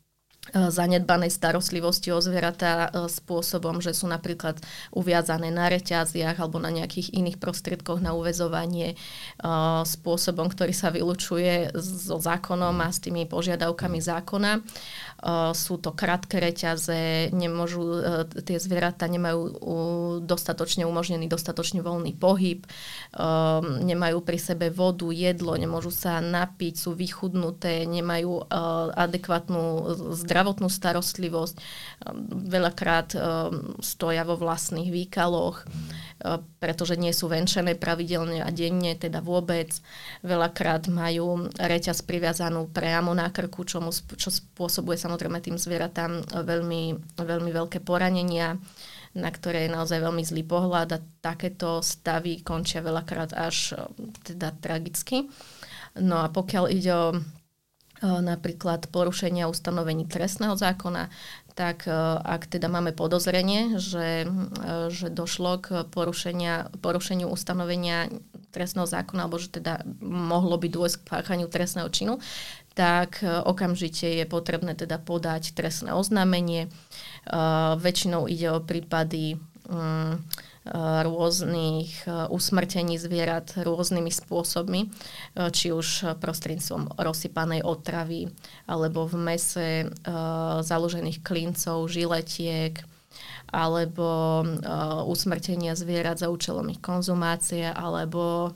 zanedbanej 0.54 1.30
starostlivosti 1.30 2.10
o 2.10 2.20
zvieratá 2.20 2.90
e, 2.90 3.10
spôsobom, 3.10 3.82
že 3.82 3.94
sú 3.94 4.10
napríklad 4.10 4.58
uviazané 4.94 5.54
na 5.54 5.70
reťaziach 5.70 6.42
alebo 6.42 6.58
na 6.58 6.74
nejakých 6.74 7.14
iných 7.14 7.38
prostriedkoch 7.38 8.02
na 8.02 8.18
uväzovanie 8.18 8.94
e, 8.94 8.96
spôsobom, 9.86 10.50
ktorý 10.50 10.74
sa 10.74 10.90
vylučuje 10.90 11.74
so 11.78 12.18
zákonom 12.18 12.76
a 12.82 12.90
s 12.90 13.02
tými 13.02 13.30
požiadavkami 13.30 14.00
zákona. 14.02 14.62
Sú 15.52 15.76
to 15.84 15.92
krátke 15.92 16.40
reťaze, 16.40 17.28
nemôžu, 17.36 18.00
tie 18.48 18.56
zvieratá 18.56 19.04
nemajú 19.12 19.52
dostatočne 20.24 20.88
umožnený 20.88 21.28
dostatočne 21.28 21.84
voľný 21.84 22.16
pohyb, 22.16 22.64
nemajú 23.84 24.24
pri 24.24 24.40
sebe 24.40 24.72
vodu, 24.72 25.12
jedlo, 25.12 25.60
nemôžu 25.60 25.92
sa 25.92 26.24
napiť, 26.24 26.80
sú 26.80 26.96
vychudnuté, 26.96 27.84
nemajú 27.84 28.48
adekvátnu 28.96 29.60
zdravotnú 30.16 30.39
zdravotnú 30.40 30.72
starostlivosť, 30.72 31.56
veľakrát 32.48 33.12
um, 33.12 33.76
stoja 33.84 34.24
vo 34.24 34.40
vlastných 34.40 34.88
výkaloch, 34.88 35.68
uh, 35.68 36.40
pretože 36.64 36.96
nie 36.96 37.12
sú 37.12 37.28
venčené 37.28 37.76
pravidelne 37.76 38.40
a 38.40 38.48
denne, 38.56 38.96
teda 38.96 39.20
vôbec. 39.20 39.68
Veľakrát 40.24 40.88
majú 40.88 41.52
reťaz 41.60 42.08
priviazanú 42.08 42.72
priamo 42.72 43.12
na 43.12 43.28
krku, 43.28 43.68
čo, 43.68 43.84
mu, 43.84 43.92
čo 43.92 44.32
spôsobuje 44.32 44.96
samozrejme 44.96 45.44
tým 45.44 45.60
zvieratám 45.60 46.24
veľmi, 46.40 47.20
veľmi 47.20 47.52
veľké 47.52 47.84
poranenia 47.84 48.56
na 49.10 49.34
ktoré 49.34 49.66
je 49.66 49.74
naozaj 49.74 50.06
veľmi 50.06 50.22
zlý 50.22 50.46
pohľad 50.46 50.90
a 50.94 51.04
takéto 51.20 51.82
stavy 51.82 52.46
končia 52.46 52.80
veľakrát 52.80 53.36
až 53.36 53.76
uh, 53.76 53.92
teda 54.24 54.56
tragicky. 54.56 55.28
No 56.00 56.24
a 56.24 56.32
pokiaľ 56.32 56.66
ide 56.72 56.94
o 56.96 57.18
napríklad 58.04 58.88
porušenia 58.90 59.52
ustanovení 59.52 60.08
trestného 60.08 60.56
zákona, 60.56 61.12
tak 61.56 61.84
ak 62.24 62.48
teda 62.48 62.72
máme 62.72 62.96
podozrenie, 62.96 63.76
že, 63.76 64.24
že 64.88 65.12
došlo 65.12 65.60
k 65.60 65.68
porušenia, 65.92 66.72
porušeniu 66.80 67.28
ustanovenia 67.28 68.08
trestného 68.56 68.88
zákona, 68.88 69.28
alebo 69.28 69.44
že 69.44 69.52
teda 69.60 69.84
mohlo 70.00 70.56
by 70.56 70.72
dôjsť 70.72 70.96
k 71.04 71.08
páchaniu 71.12 71.52
trestného 71.52 71.92
činu, 71.92 72.24
tak 72.80 73.20
okamžite 73.28 74.08
je 74.08 74.24
potrebné 74.24 74.72
teda 74.72 75.04
podať 75.04 75.52
trestné 75.52 75.92
oznámenie. 75.92 76.72
Väčšinou 77.76 78.32
ide 78.32 78.56
o 78.56 78.64
prípady 78.64 79.36
um, 79.68 80.16
rôznych 81.06 82.06
e, 82.06 82.30
usmrtení 82.30 83.02
zvierat 83.02 83.58
rôznymi 83.58 84.12
spôsobmi, 84.14 84.82
e, 84.86 84.88
či 85.50 85.74
už 85.74 86.20
prostredníctvom 86.22 86.98
rozsypanej 86.98 87.66
otravy 87.66 88.30
alebo 88.70 89.10
v 89.10 89.16
mese 89.18 89.70
založených 90.62 91.26
klincov, 91.26 91.90
žiletiek, 91.90 92.78
alebo 93.50 94.42
usmrtenia 95.10 95.74
zvierat 95.74 96.22
za 96.22 96.30
účelom 96.30 96.70
ich 96.70 96.82
konzumácie, 96.82 97.66
alebo 97.66 98.54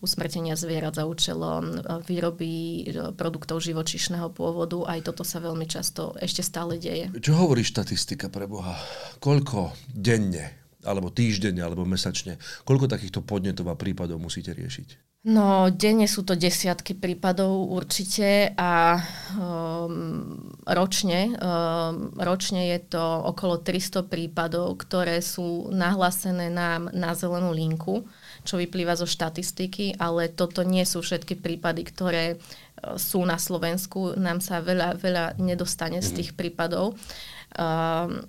usmrtenia 0.00 0.56
zvierat 0.56 0.96
za 0.96 1.04
účelom 1.04 1.84
výroby 2.08 2.88
produktov 3.20 3.60
živočišného 3.60 4.32
pôvodu. 4.32 4.88
Aj 4.88 5.00
toto 5.04 5.28
sa 5.28 5.44
veľmi 5.44 5.68
často 5.68 6.16
ešte 6.16 6.40
stále 6.40 6.80
deje. 6.80 7.12
Čo 7.20 7.36
hovorí 7.36 7.60
štatistika 7.60 8.32
pre 8.32 8.48
Boha? 8.48 8.80
Koľko 9.20 9.76
denne 9.92 10.59
alebo 10.84 11.12
týždenne, 11.12 11.60
alebo 11.60 11.84
mesačne. 11.84 12.40
Koľko 12.64 12.88
takýchto 12.88 13.20
podnetov 13.20 13.68
a 13.68 13.76
prípadov 13.76 14.20
musíte 14.20 14.56
riešiť? 14.56 15.10
No, 15.20 15.68
denne 15.68 16.08
sú 16.08 16.24
to 16.24 16.32
desiatky 16.32 16.96
prípadov 16.96 17.68
určite 17.68 18.56
a 18.56 18.96
um, 19.36 20.48
ročne, 20.64 21.36
um, 21.36 22.08
ročne 22.16 22.72
je 22.72 22.96
to 22.96 23.04
okolo 23.28 23.60
300 23.60 24.08
prípadov, 24.08 24.80
ktoré 24.80 25.20
sú 25.20 25.68
nahlásené 25.76 26.48
nám 26.48 26.88
na 26.96 27.12
zelenú 27.12 27.52
linku, 27.52 28.08
čo 28.48 28.56
vyplýva 28.56 28.96
zo 28.96 29.04
štatistiky, 29.04 30.00
ale 30.00 30.32
toto 30.32 30.64
nie 30.64 30.88
sú 30.88 31.04
všetky 31.04 31.36
prípady, 31.36 31.84
ktoré 31.84 32.40
uh, 32.40 32.96
sú 32.96 33.20
na 33.28 33.36
Slovensku. 33.36 34.16
Nám 34.16 34.40
sa 34.40 34.64
veľa, 34.64 34.96
veľa 34.96 35.24
nedostane 35.36 36.00
z 36.00 36.08
mhm. 36.08 36.16
tých 36.16 36.30
prípadov. 36.32 36.96
Uh, 36.96 37.39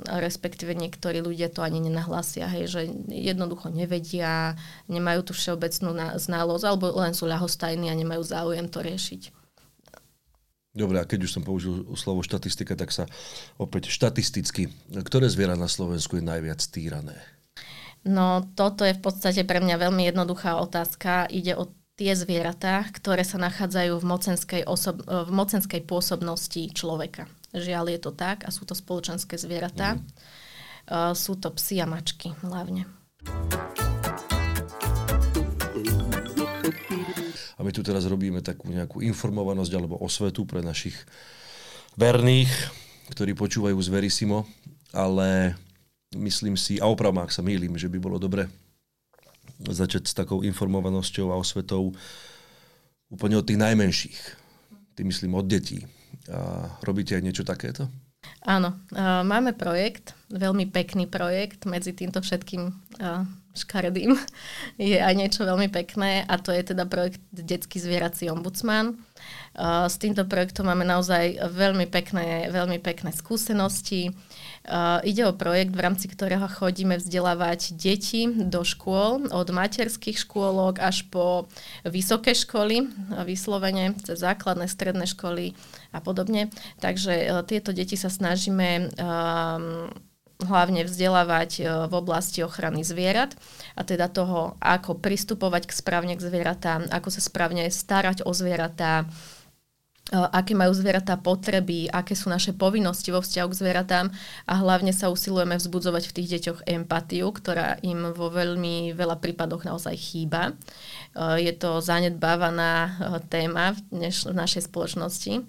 respektíve 0.08 0.74
niektorí 0.74 1.22
ľudia 1.22 1.54
to 1.54 1.62
ani 1.62 1.82
nenahlásia, 1.84 2.50
hej, 2.50 2.66
že 2.70 2.82
jednoducho 3.10 3.70
nevedia, 3.70 4.58
nemajú 4.90 5.30
tú 5.30 5.34
všeobecnú 5.38 6.18
znalosť, 6.18 6.64
alebo 6.66 6.90
len 6.98 7.14
sú 7.14 7.30
ľahostajní 7.30 7.88
a 7.92 7.96
nemajú 7.96 8.26
záujem 8.26 8.66
to 8.66 8.82
riešiť. 8.82 9.32
Dobre, 10.72 11.04
a 11.04 11.06
keď 11.06 11.28
už 11.28 11.36
som 11.36 11.44
použil 11.44 11.84
slovo 12.00 12.24
štatistika, 12.24 12.80
tak 12.80 12.96
sa 12.96 13.04
opäť 13.60 13.92
štatisticky, 13.92 14.72
ktoré 15.04 15.28
zviera 15.28 15.60
na 15.60 15.68
Slovensku 15.68 16.16
je 16.16 16.24
najviac 16.24 16.64
týrané? 16.72 17.20
No, 18.08 18.48
toto 18.56 18.88
je 18.88 18.96
v 18.96 19.04
podstate 19.04 19.44
pre 19.44 19.60
mňa 19.60 19.76
veľmi 19.78 20.08
jednoduchá 20.08 20.58
otázka. 20.64 21.28
Ide 21.28 21.60
o 21.60 21.70
tie 22.00 22.12
zvieratá, 22.16 22.88
ktoré 22.92 23.22
sa 23.28 23.38
nachádzajú 23.38 24.00
v 24.00 24.06
mocenskej, 24.06 24.62
osob- 24.66 25.04
v 25.06 25.32
mocenskej 25.32 25.84
pôsobnosti 25.86 26.72
človeka. 26.72 27.28
Žiaľ 27.52 27.86
je 27.96 28.00
to 28.00 28.12
tak 28.16 28.48
a 28.48 28.50
sú 28.50 28.64
to 28.64 28.74
spoločenské 28.74 29.36
zvieratá. 29.36 30.00
Mm. 30.00 30.04
Uh, 30.92 31.14
sú 31.14 31.38
to 31.38 31.52
psy 31.56 31.84
a 31.84 31.88
mačky 31.88 32.34
hlavne. 32.42 32.90
A 37.56 37.60
my 37.62 37.70
tu 37.70 37.86
teraz 37.86 38.10
robíme 38.10 38.42
takú 38.42 38.74
nejakú 38.74 39.06
informovanosť 39.06 39.72
alebo 39.78 40.02
osvetu 40.02 40.50
pre 40.50 40.66
našich 40.66 40.98
verných, 41.94 42.50
ktorí 43.14 43.38
počúvajú 43.38 43.78
z 43.78 43.90
Verisimo, 43.94 44.50
ale 44.90 45.54
myslím 46.18 46.58
si, 46.58 46.82
a 46.82 46.90
opravom, 46.90 47.22
ak 47.22 47.30
sa 47.30 47.46
mýlim, 47.46 47.78
že 47.78 47.86
by 47.86 48.02
bolo 48.02 48.18
dobre 48.18 48.50
začať 49.70 50.10
s 50.10 50.18
takou 50.18 50.42
informovanosťou 50.42 51.30
a 51.30 51.40
osvetou 51.40 51.94
úplne 53.12 53.38
od 53.38 53.46
tých 53.46 53.60
najmenších. 53.60 54.20
Tým 54.98 55.08
myslím 55.12 55.38
od 55.38 55.46
detí 55.46 55.86
a 56.32 56.70
robíte 56.82 57.14
aj 57.14 57.24
niečo 57.24 57.44
takéto? 57.44 57.92
Áno, 58.46 58.78
máme 59.26 59.54
projekt, 59.54 60.14
veľmi 60.30 60.70
pekný 60.70 61.06
projekt 61.06 61.66
medzi 61.70 61.94
týmto 61.94 62.22
všetkým 62.22 62.74
škaredým. 63.54 64.18
Je 64.82 64.98
aj 64.98 65.14
niečo 65.14 65.46
veľmi 65.46 65.70
pekné 65.70 66.26
a 66.26 66.38
to 66.38 66.54
je 66.54 66.74
teda 66.74 66.86
projekt 66.90 67.22
Detský 67.34 67.78
zvierací 67.82 68.30
ombudsman. 68.30 68.98
S 69.86 69.96
týmto 70.00 70.24
projektom 70.26 70.70
máme 70.70 70.88
naozaj 70.88 71.38
veľmi 71.52 71.86
pekné, 71.92 72.48
veľmi 72.50 72.80
pekné 72.80 73.12
skúsenosti. 73.12 74.16
Uh, 74.62 75.02
ide 75.02 75.26
o 75.26 75.34
projekt, 75.34 75.74
v 75.74 75.82
rámci 75.82 76.06
ktorého 76.06 76.46
chodíme 76.46 76.94
vzdelávať 77.02 77.74
deti 77.74 78.30
do 78.30 78.62
škôl, 78.62 79.26
od 79.34 79.50
materských 79.50 80.22
škôlok 80.22 80.78
až 80.78 81.10
po 81.10 81.50
vysoké 81.82 82.38
školy, 82.38 82.86
vyslovene 83.26 83.98
cez 84.06 84.22
základné, 84.22 84.70
stredné 84.70 85.10
školy 85.10 85.58
a 85.90 85.98
podobne. 85.98 86.54
Takže 86.78 87.14
uh, 87.26 87.42
tieto 87.42 87.74
deti 87.74 87.98
sa 87.98 88.14
snažíme 88.14 88.94
um, 88.94 89.90
hlavne 90.46 90.86
vzdelávať 90.86 91.52
uh, 91.58 91.66
v 91.90 91.94
oblasti 91.98 92.46
ochrany 92.46 92.86
zvierat 92.86 93.34
a 93.74 93.82
teda 93.82 94.14
toho, 94.14 94.62
ako 94.62 94.94
pristupovať 95.02 95.74
k 95.74 95.74
správne 95.74 96.14
k 96.14 96.22
zvieratám, 96.22 96.86
ako 96.94 97.10
sa 97.10 97.22
správne 97.26 97.66
starať 97.66 98.30
o 98.30 98.32
zvieratá, 98.34 99.10
aké 100.12 100.52
majú 100.52 100.76
zvieratá 100.76 101.16
potreby, 101.16 101.88
aké 101.88 102.20
sú 102.20 102.28
naše 102.28 102.52
povinnosti 102.52 103.16
vo 103.16 103.24
vzťahu 103.24 103.48
k 103.48 103.60
zvieratám 103.64 104.06
a 104.44 104.54
hlavne 104.60 104.92
sa 104.92 105.08
usilujeme 105.08 105.56
vzbudzovať 105.56 106.04
v 106.12 106.16
tých 106.20 106.28
deťoch 106.38 106.60
empatiu, 106.68 107.32
ktorá 107.32 107.80
im 107.80 108.12
vo 108.12 108.28
veľmi 108.28 108.92
veľa 108.92 109.24
prípadoch 109.24 109.64
naozaj 109.64 109.96
chýba. 109.96 110.52
Je 111.40 111.54
to 111.56 111.80
zanedbávaná 111.80 113.00
téma 113.32 113.72
v, 113.72 114.12
našej 114.36 114.68
spoločnosti 114.68 115.48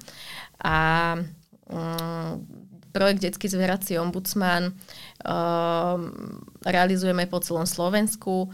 a 0.63 0.79
mm, 1.67 2.33
projekt 2.95 3.25
Detský 3.25 3.49
zvierací 3.51 3.99
ombudsman 3.99 4.77
realizujeme 6.63 7.27
po 7.27 7.41
celom 7.43 7.67
Slovensku 7.67 8.53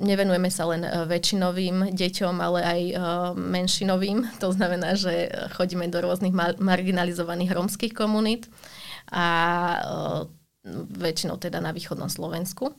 nevenujeme 0.00 0.48
sa 0.48 0.66
len 0.66 0.82
e, 0.82 0.90
väčšinovým 1.06 1.92
deťom, 1.92 2.34
ale 2.40 2.60
aj 2.64 2.80
e, 2.80 2.94
menšinovým. 3.36 4.18
To 4.40 4.50
znamená, 4.50 4.96
že 4.96 5.28
chodíme 5.54 5.86
do 5.92 6.00
rôznych 6.00 6.32
marginalizovaných 6.58 7.54
rómskych 7.54 7.92
komunít 7.92 8.48
a 9.10 9.26
väčšinou 10.96 11.40
teda 11.40 11.58
na 11.58 11.74
východnom 11.74 12.06
Slovensku. 12.06 12.76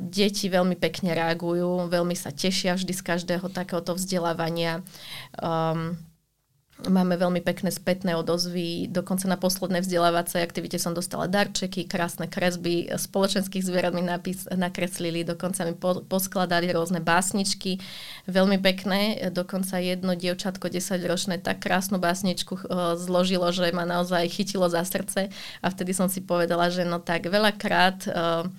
Deti 0.00 0.46
veľmi 0.50 0.74
pekne 0.80 1.14
reagujú, 1.14 1.86
veľmi 1.86 2.16
sa 2.18 2.34
tešia 2.34 2.74
vždy 2.74 2.90
z 2.90 3.02
každého 3.04 3.46
takéhoto 3.52 3.94
vzdelávania. 3.94 4.82
Um, 5.38 5.94
Máme 6.74 7.14
veľmi 7.14 7.38
pekné 7.38 7.70
spätné 7.70 8.18
odozvy, 8.18 8.90
dokonca 8.90 9.30
na 9.30 9.38
poslednej 9.38 9.86
vzdelávacej 9.86 10.42
aktivite 10.42 10.74
som 10.74 10.90
dostala 10.90 11.30
darčeky, 11.30 11.86
krásne 11.86 12.26
kresby 12.26 12.90
spoločenských 12.90 13.62
zvierat 13.62 13.94
mi 13.94 14.02
napis, 14.02 14.50
nakreslili, 14.50 15.22
dokonca 15.22 15.70
mi 15.70 15.78
po, 15.78 16.02
poskladali 16.02 16.74
rôzne 16.74 16.98
básničky, 16.98 17.78
veľmi 18.26 18.58
pekné, 18.58 19.30
dokonca 19.30 19.78
jedno 19.78 20.18
dievčatko 20.18 20.66
10-ročné 20.66 21.38
tak 21.46 21.62
krásnu 21.62 22.02
básničku 22.02 22.66
uh, 22.66 22.98
zložilo, 22.98 23.54
že 23.54 23.70
ma 23.70 23.86
naozaj 23.86 24.26
chytilo 24.34 24.66
za 24.66 24.82
srdce. 24.82 25.30
A 25.62 25.66
vtedy 25.70 25.94
som 25.94 26.10
si 26.10 26.26
povedala, 26.26 26.74
že 26.74 26.82
no 26.82 26.98
tak 26.98 27.30
veľakrát 27.30 28.10
uh, 28.10 28.50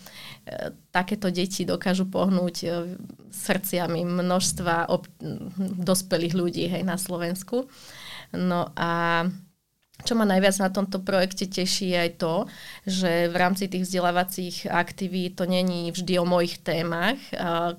takéto 0.93 1.33
deti 1.33 1.65
dokážu 1.65 2.05
pohnúť 2.05 2.55
uh, 2.65 2.85
srdciami 3.33 4.05
množstva 4.05 4.93
ob- 4.93 5.09
dospelých 5.59 6.33
ľudí 6.37 6.65
hej, 6.69 6.85
na 6.85 7.01
Slovensku. 7.01 7.65
No 8.33 8.69
a 8.77 9.25
čo 10.03 10.11
ma 10.11 10.27
najviac 10.27 10.59
na 10.59 10.67
tomto 10.67 10.99
projekte 10.99 11.47
teší 11.47 11.95
je 11.95 11.97
aj 11.97 12.11
to, 12.19 12.35
že 12.83 13.31
v 13.31 13.35
rámci 13.39 13.71
tých 13.71 13.87
vzdelávacích 13.87 14.67
aktivít 14.67 15.39
to 15.39 15.47
není 15.47 15.87
vždy 15.87 16.19
o 16.19 16.27
mojich 16.27 16.59
témach, 16.59 17.15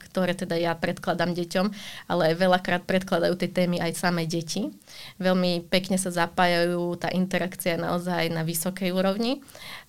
ktoré 0.00 0.32
teda 0.32 0.56
ja 0.56 0.72
predkladám 0.72 1.36
deťom, 1.36 1.66
ale 2.08 2.32
veľakrát 2.32 2.88
predkladajú 2.88 3.36
tie 3.36 3.52
témy 3.52 3.84
aj 3.84 4.00
samé 4.00 4.24
deti. 4.24 4.72
Veľmi 5.20 5.68
pekne 5.68 6.00
sa 6.00 6.08
zapájajú, 6.08 6.96
tá 6.96 7.12
interakcia 7.12 7.76
naozaj 7.76 8.32
na 8.32 8.48
vysokej 8.48 8.96
úrovni 8.96 9.44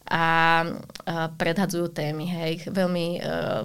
a, 0.08 0.64
predhadzujú 1.36 1.92
témy. 1.92 2.26
Hej. 2.28 2.52
Veľmi 2.72 3.20
uh, 3.20 3.64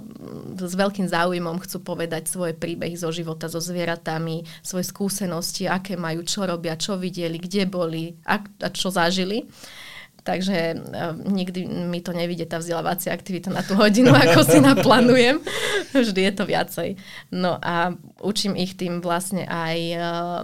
s 0.59 0.75
veľkým 0.75 1.07
záujmom 1.07 1.59
chcú 1.63 1.83
povedať 1.83 2.27
svoje 2.31 2.55
príbehy 2.55 2.95
zo 2.95 3.11
života 3.11 3.51
so 3.51 3.59
zvieratami, 3.59 4.43
svoje 4.63 4.87
skúsenosti, 4.87 5.67
aké 5.67 5.99
majú, 5.99 6.23
čo 6.23 6.47
robia, 6.47 6.79
čo 6.79 6.95
videli, 6.95 7.39
kde 7.39 7.67
boli 7.67 8.15
a, 8.27 8.39
a 8.39 8.67
čo 8.71 8.91
zažili. 8.91 9.43
Takže 10.23 10.79
uh, 10.79 11.13
nikdy 11.19 11.67
mi 11.67 11.99
to 11.99 12.15
nevidie 12.15 12.47
tá 12.47 12.63
vzdelávacia 12.63 13.11
aktivita 13.11 13.51
na 13.51 13.59
tú 13.59 13.75
hodinu, 13.75 14.15
ako 14.23 14.47
si 14.47 14.63
naplánujem. 14.63 15.43
Vždy 15.91 16.31
je 16.31 16.33
to 16.33 16.43
viacej. 16.47 16.89
No 17.35 17.59
a 17.59 17.91
učím 18.23 18.55
ich 18.55 18.79
tým 18.79 19.03
vlastne 19.03 19.43
aj 19.43 19.77
uh, 19.99 20.41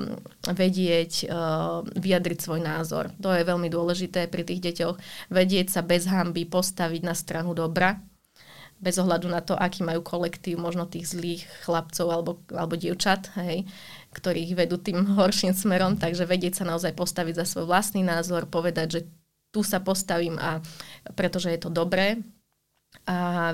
vedieť 0.52 1.32
uh, 1.32 1.82
vyjadriť 1.96 2.40
svoj 2.44 2.60
názor. 2.60 3.16
To 3.24 3.32
je 3.32 3.48
veľmi 3.48 3.72
dôležité 3.72 4.28
pri 4.28 4.44
tých 4.44 4.60
deťoch. 4.60 4.96
Vedieť 5.32 5.72
sa 5.72 5.82
bez 5.82 6.06
hamby 6.12 6.44
postaviť 6.44 7.02
na 7.08 7.16
stranu 7.16 7.56
dobra, 7.56 8.04
bez 8.80 8.96
ohľadu 8.96 9.28
na 9.28 9.44
to, 9.44 9.60
aký 9.60 9.84
majú 9.84 10.00
kolektív, 10.00 10.56
možno 10.56 10.88
tých 10.88 11.12
zlých 11.12 11.44
chlapcov 11.68 12.08
alebo, 12.08 12.32
alebo 12.48 12.80
dievčat, 12.80 13.28
hej, 13.36 13.68
ktorých 14.16 14.56
vedú 14.56 14.80
tým 14.80 15.20
horším 15.20 15.52
smerom, 15.52 16.00
takže 16.00 16.24
vedieť 16.24 16.64
sa 16.64 16.66
naozaj 16.66 16.96
postaviť 16.96 17.44
za 17.44 17.46
svoj 17.46 17.68
vlastný 17.68 18.08
názor, 18.08 18.48
povedať, 18.48 18.88
že 18.88 19.02
tu 19.50 19.66
sa 19.66 19.82
postavím 19.82 20.38
a 20.38 20.62
pretože 21.18 21.50
je 21.50 21.60
to 21.60 21.70
dobré 21.74 22.22
a 23.06 23.54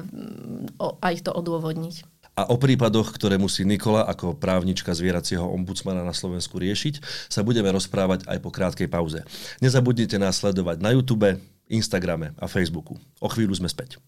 o, 0.80 0.88
aj 1.00 1.28
to 1.28 1.32
odôvodniť. 1.32 1.96
A 2.36 2.52
o 2.52 2.60
prípadoch, 2.60 3.16
ktoré 3.16 3.40
musí 3.40 3.64
Nikola 3.64 4.04
ako 4.04 4.36
právnička 4.36 4.92
zvieracieho 4.92 5.48
ombudsmana 5.48 6.04
na 6.04 6.12
Slovensku 6.12 6.60
riešiť, 6.60 7.00
sa 7.32 7.48
budeme 7.48 7.72
rozprávať 7.72 8.28
aj 8.28 8.38
po 8.44 8.52
krátkej 8.52 8.92
pauze. 8.92 9.24
Nezabudnite 9.64 10.20
nás 10.20 10.44
sledovať 10.44 10.84
na 10.84 10.92
YouTube, 10.92 11.40
Instagrame 11.72 12.36
a 12.36 12.52
Facebooku. 12.52 13.00
O 13.24 13.32
chvíľu 13.32 13.56
sme 13.56 13.72
späť. 13.72 14.04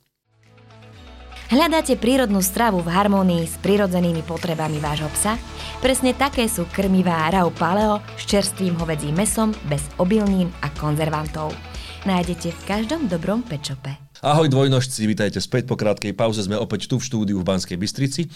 Hľadáte 1.47 1.95
prírodnú 1.95 2.43
stravu 2.43 2.84
v 2.84 2.91
harmónii 2.91 3.47
s 3.47 3.56
prirodzenými 3.63 4.19
potrebami 4.28 4.84
vášho 4.84 5.08
psa? 5.15 5.39
Presne 5.80 6.12
také 6.12 6.52
sú 6.52 6.67
krmivá 6.67 7.23
Rau 7.32 7.47
Paleo 7.56 8.04
s 8.19 8.28
čerstvým 8.28 8.76
hovedzím 8.76 9.15
mesom, 9.15 9.56
bez 9.71 9.88
obilnín 9.95 10.52
a 10.60 10.67
konzervantov 10.76 11.56
nájdete 12.08 12.56
v 12.56 12.62
každom 12.63 13.12
dobrom 13.12 13.43
pečope. 13.43 14.00
Ahoj 14.24 14.48
dvojnožci, 14.48 15.04
vítajte 15.04 15.43
späť 15.43 15.67
po 15.67 15.76
krátkej 15.76 16.15
pauze. 16.15 16.39
Sme 16.39 16.56
opäť 16.56 16.88
tu 16.88 16.96
v 16.98 17.04
štúdiu 17.04 17.36
v 17.36 17.43
Banskej 17.43 17.76
Bystrici, 17.76 18.32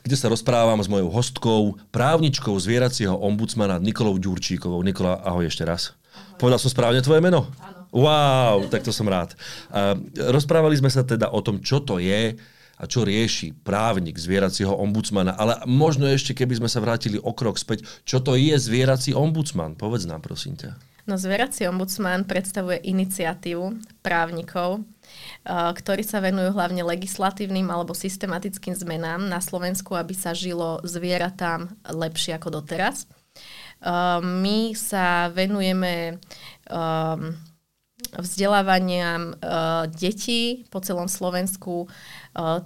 kde 0.00 0.16
sa 0.16 0.32
rozprávam 0.32 0.80
s 0.80 0.88
mojou 0.88 1.12
hostkou, 1.12 1.76
právničkou 1.92 2.56
zvieracieho 2.56 3.12
ombudsmana 3.12 3.76
Nikolou 3.76 4.16
Ďurčíkovou. 4.16 4.80
Nikola, 4.80 5.20
ahoj 5.20 5.52
ešte 5.52 5.68
raz. 5.68 5.92
Ahoj. 5.92 6.40
Povedal 6.40 6.58
som 6.64 6.72
správne 6.72 7.04
tvoje 7.04 7.20
meno? 7.20 7.44
Áno. 7.60 7.92
Wow, 7.92 8.72
tak 8.72 8.88
to 8.88 8.90
som 8.90 9.04
rád. 9.04 9.36
A 9.68 9.94
rozprávali 10.32 10.80
sme 10.80 10.88
sa 10.88 11.04
teda 11.04 11.28
o 11.28 11.44
tom, 11.44 11.60
čo 11.60 11.84
to 11.84 12.00
je 12.00 12.40
a 12.80 12.82
čo 12.88 13.04
rieši 13.04 13.52
právnik 13.52 14.16
zvieracieho 14.16 14.72
ombudsmana. 14.72 15.36
Ale 15.36 15.60
možno 15.68 16.08
ešte, 16.08 16.32
keby 16.32 16.56
sme 16.64 16.72
sa 16.72 16.80
vrátili 16.80 17.20
o 17.20 17.36
krok 17.36 17.60
späť, 17.60 17.84
čo 18.08 18.24
to 18.24 18.34
je 18.40 18.56
zvierací 18.56 19.12
ombudsman? 19.12 19.76
Povedz 19.76 20.08
nám, 20.08 20.24
prosím 20.24 20.56
ťa. 20.56 20.89
No 21.08 21.16
zvierací 21.16 21.64
ombudsman 21.68 22.28
predstavuje 22.28 22.80
iniciatívu 22.84 23.76
právnikov, 24.04 24.84
ktorí 25.48 26.06
sa 26.06 26.20
venujú 26.22 26.54
hlavne 26.54 26.84
legislatívnym 26.86 27.66
alebo 27.66 27.96
systematickým 27.96 28.76
zmenám 28.76 29.26
na 29.26 29.40
Slovensku, 29.42 29.96
aby 29.96 30.14
sa 30.14 30.36
žilo 30.36 30.78
zvieratám 30.86 31.72
lepšie 31.88 32.36
ako 32.36 32.62
doteraz. 32.62 33.08
My 34.22 34.76
sa 34.76 35.32
venujeme 35.32 36.20
vzdelávaniam 38.16 39.38
detí 39.94 40.66
po 40.70 40.82
celom 40.82 41.06
Slovensku, 41.06 41.86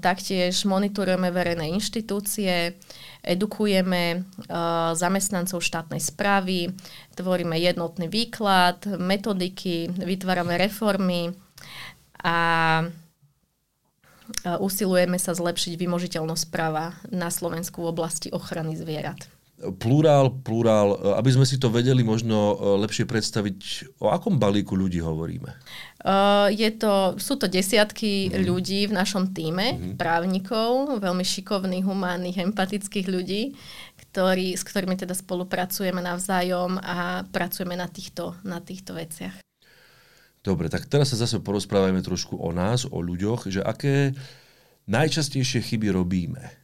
taktiež 0.01 0.65
monitorujeme 0.65 1.29
verejné 1.29 1.73
inštitúcie, 1.73 2.77
edukujeme 3.25 4.21
uh, 4.21 4.93
zamestnancov 4.93 5.65
štátnej 5.65 5.97
správy, 5.97 6.77
tvoríme 7.17 7.57
jednotný 7.57 8.13
výklad, 8.13 8.85
metodiky, 9.01 9.89
vytvárame 9.97 10.61
reformy 10.61 11.33
a 12.21 12.37
usilujeme 14.61 15.17
sa 15.21 15.33
zlepšiť 15.37 15.77
vymožiteľnosť 15.81 16.45
práva 16.53 16.97
na 17.09 17.29
Slovensku 17.33 17.85
v 17.85 17.91
oblasti 17.93 18.29
ochrany 18.33 18.77
zvierat 18.77 19.34
plurál, 19.81 20.31
plurál, 20.45 21.17
aby 21.17 21.31
sme 21.33 21.47
si 21.49 21.57
to 21.57 21.73
vedeli 21.73 22.05
možno 22.05 22.37
e, 22.37 22.55
lepšie 22.85 23.09
predstaviť, 23.09 23.59
o 24.03 24.13
akom 24.13 24.37
balíku 24.37 24.77
ľudí 24.77 25.01
hovoríme? 25.01 25.51
Uh, 26.05 26.53
je 26.53 26.69
to, 26.77 27.17
sú 27.17 27.41
to 27.41 27.49
desiatky 27.49 28.29
mm. 28.29 28.45
ľudí 28.45 28.81
v 28.85 28.93
našom 28.93 29.33
týme, 29.33 29.73
mm. 29.73 29.97
právnikov, 29.97 31.01
veľmi 31.01 31.25
šikovných, 31.25 31.81
humánnych, 31.81 32.37
empatických 32.45 33.07
ľudí, 33.09 33.57
ktorí, 33.97 34.53
s 34.53 34.63
ktorými 34.69 35.01
teda 35.01 35.17
spolupracujeme 35.17 36.05
navzájom 36.05 36.77
a 36.77 37.25
pracujeme 37.33 37.73
na 37.73 37.89
týchto, 37.89 38.37
na 38.45 38.61
týchto 38.61 38.93
veciach. 38.93 39.41
Dobre, 40.45 40.69
tak 40.69 40.85
teraz 40.93 41.09
sa 41.09 41.25
zase 41.25 41.41
porozprávajme 41.41 42.05
trošku 42.05 42.37
o 42.37 42.53
nás, 42.53 42.85
o 42.85 43.01
ľuďoch, 43.01 43.49
že 43.49 43.65
aké 43.65 44.13
najčastejšie 44.85 45.65
chyby 45.65 45.89
robíme 45.89 46.64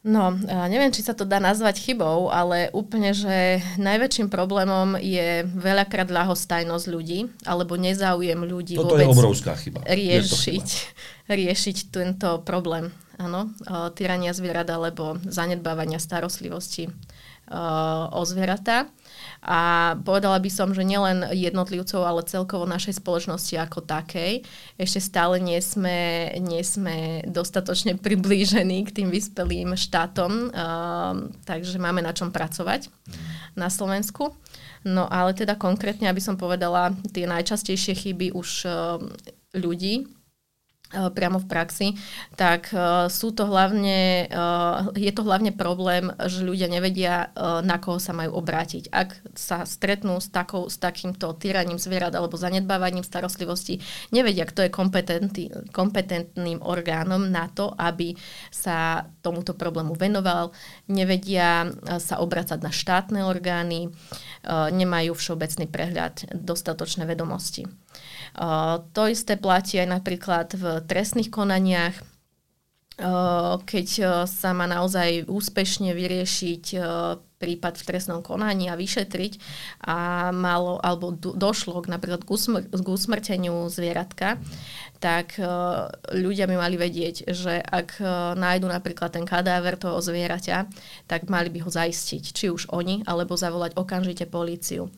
No, 0.00 0.32
neviem, 0.72 0.88
či 0.88 1.04
sa 1.04 1.12
to 1.12 1.28
dá 1.28 1.36
nazvať 1.36 1.76
chybou, 1.84 2.32
ale 2.32 2.72
úplne, 2.72 3.12
že 3.12 3.60
najväčším 3.76 4.32
problémom 4.32 4.96
je 4.96 5.44
veľakrát 5.44 6.08
ľahostajnosť 6.08 6.86
ľudí, 6.88 7.28
alebo 7.44 7.76
nezáujem 7.76 8.40
ľudí 8.40 8.80
Toto 8.80 8.96
vôbec 8.96 9.12
je 9.12 9.12
obrovská 9.12 9.52
chyba. 9.60 9.84
riešiť, 9.84 10.68
chyba. 10.72 11.36
riešiť 11.36 11.76
tento 11.92 12.40
problém. 12.48 12.88
Áno, 13.20 13.52
tyrania 13.92 14.32
zvierat 14.32 14.72
alebo 14.72 15.20
zanedbávania 15.28 16.00
starostlivosti 16.00 16.88
o 18.16 18.22
zvieratá. 18.24 18.88
A 19.40 19.92
povedala 20.04 20.36
by 20.36 20.50
som, 20.52 20.76
že 20.76 20.84
nielen 20.84 21.24
jednotlivcov, 21.32 22.04
ale 22.04 22.28
celkovo 22.28 22.68
našej 22.68 23.00
spoločnosti 23.00 23.56
ako 23.56 23.80
takej. 23.80 24.44
Ešte 24.76 25.00
stále 25.00 25.40
nie 25.40 25.56
sme, 25.64 26.28
nie 26.44 26.60
sme 26.60 27.24
dostatočne 27.24 27.96
priblížení 28.04 28.84
k 28.84 28.94
tým 29.00 29.08
vyspelým 29.08 29.72
štátom, 29.80 30.52
uh, 30.52 31.32
takže 31.48 31.80
máme 31.80 32.04
na 32.04 32.12
čom 32.12 32.28
pracovať 32.28 32.92
na 33.56 33.72
Slovensku. 33.72 34.36
No 34.84 35.08
ale 35.08 35.32
teda 35.36 35.56
konkrétne, 35.56 36.08
aby 36.08 36.20
som 36.20 36.40
povedala, 36.40 36.92
tie 37.12 37.24
najčastejšie 37.24 37.96
chyby 37.96 38.36
už 38.36 38.68
uh, 38.68 39.00
ľudí, 39.56 40.19
priamo 40.90 41.38
v 41.38 41.46
praxi, 41.46 41.88
tak 42.34 42.74
uh, 42.74 43.06
sú 43.06 43.30
to 43.30 43.46
hlavne, 43.46 44.26
uh, 44.26 44.90
je 44.98 45.12
to 45.14 45.22
hlavne 45.22 45.54
problém, 45.54 46.10
že 46.26 46.42
ľudia 46.42 46.66
nevedia, 46.66 47.30
na 47.62 47.78
koho 47.78 48.02
sa 48.02 48.10
majú 48.10 48.42
obrátiť. 48.42 48.90
Ak 48.90 49.14
sa 49.38 49.62
stretnú 49.62 50.18
s, 50.18 50.28
takou, 50.28 50.66
s 50.66 50.82
takýmto 50.82 51.30
tyraním 51.38 51.78
zvierat 51.78 52.14
alebo 52.14 52.34
zanedbávaním 52.34 53.06
starostlivosti, 53.06 53.78
nevedia, 54.10 54.42
kto 54.46 54.66
je 54.66 54.74
kompetentným 55.70 56.58
orgánom 56.62 57.22
na 57.30 57.46
to, 57.50 57.70
aby 57.78 58.18
sa 58.50 59.06
tomuto 59.22 59.54
problému 59.54 59.94
venoval, 59.94 60.50
nevedia 60.90 61.70
sa 62.02 62.18
obracať 62.18 62.58
na 62.60 62.72
štátne 62.74 63.20
orgány, 63.22 63.92
nemajú 64.48 65.12
všeobecný 65.14 65.66
prehľad, 65.70 66.34
dostatočné 66.34 67.06
vedomosti. 67.06 67.68
To 68.94 69.02
isté 69.10 69.34
platí 69.34 69.80
aj 69.82 69.88
napríklad 69.90 70.48
v 70.54 70.64
trestných 70.86 71.32
konaniach, 71.32 71.98
keď 73.64 73.88
sa 74.28 74.50
má 74.52 74.68
naozaj 74.68 75.24
úspešne 75.24 75.96
vyriešiť 75.96 76.64
prípad 77.40 77.80
v 77.80 77.86
trestnom 77.88 78.20
konaní 78.20 78.68
a 78.68 78.76
vyšetriť 78.76 79.40
a 79.88 80.28
malo, 80.28 80.76
alebo 80.84 81.16
došlo 81.16 81.80
k 81.80 81.88
napríklad 81.88 82.28
k, 82.28 82.28
usmr- 82.28 82.68
k 82.68 82.84
usmrteniu 82.84 83.64
zvieratka, 83.72 84.36
tak 85.00 85.40
ľudia 86.12 86.44
by 86.44 86.60
mali 86.60 86.76
vedieť, 86.76 87.32
že 87.32 87.56
ak 87.56 88.04
nájdu 88.36 88.68
napríklad 88.68 89.16
ten 89.16 89.24
kadáver 89.24 89.80
toho 89.80 89.96
zvieraťa, 90.04 90.68
tak 91.08 91.32
mali 91.32 91.48
by 91.48 91.64
ho 91.64 91.70
zaistiť, 91.72 92.24
či 92.36 92.52
už 92.52 92.68
oni, 92.68 93.00
alebo 93.08 93.32
zavolať 93.32 93.80
okamžite 93.80 94.28
políciu. 94.28 94.92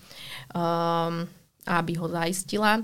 Um, 0.51 1.31
aby 1.62 1.95
ho 1.95 2.11
zaistila 2.11 2.83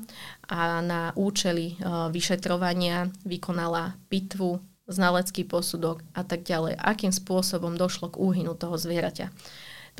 a 0.49 0.81
na 0.81 1.13
účely 1.13 1.77
e, 1.77 1.85
vyšetrovania 2.09 3.13
vykonala 3.29 4.01
pitvu, 4.09 4.65
znalecký 4.89 5.45
posudok 5.45 6.01
a 6.17 6.25
tak 6.25 6.49
ďalej. 6.49 6.81
Akým 6.81 7.13
spôsobom 7.13 7.77
došlo 7.77 8.09
k 8.09 8.21
úhynu 8.21 8.57
toho 8.57 8.81
zvieraťa. 8.81 9.29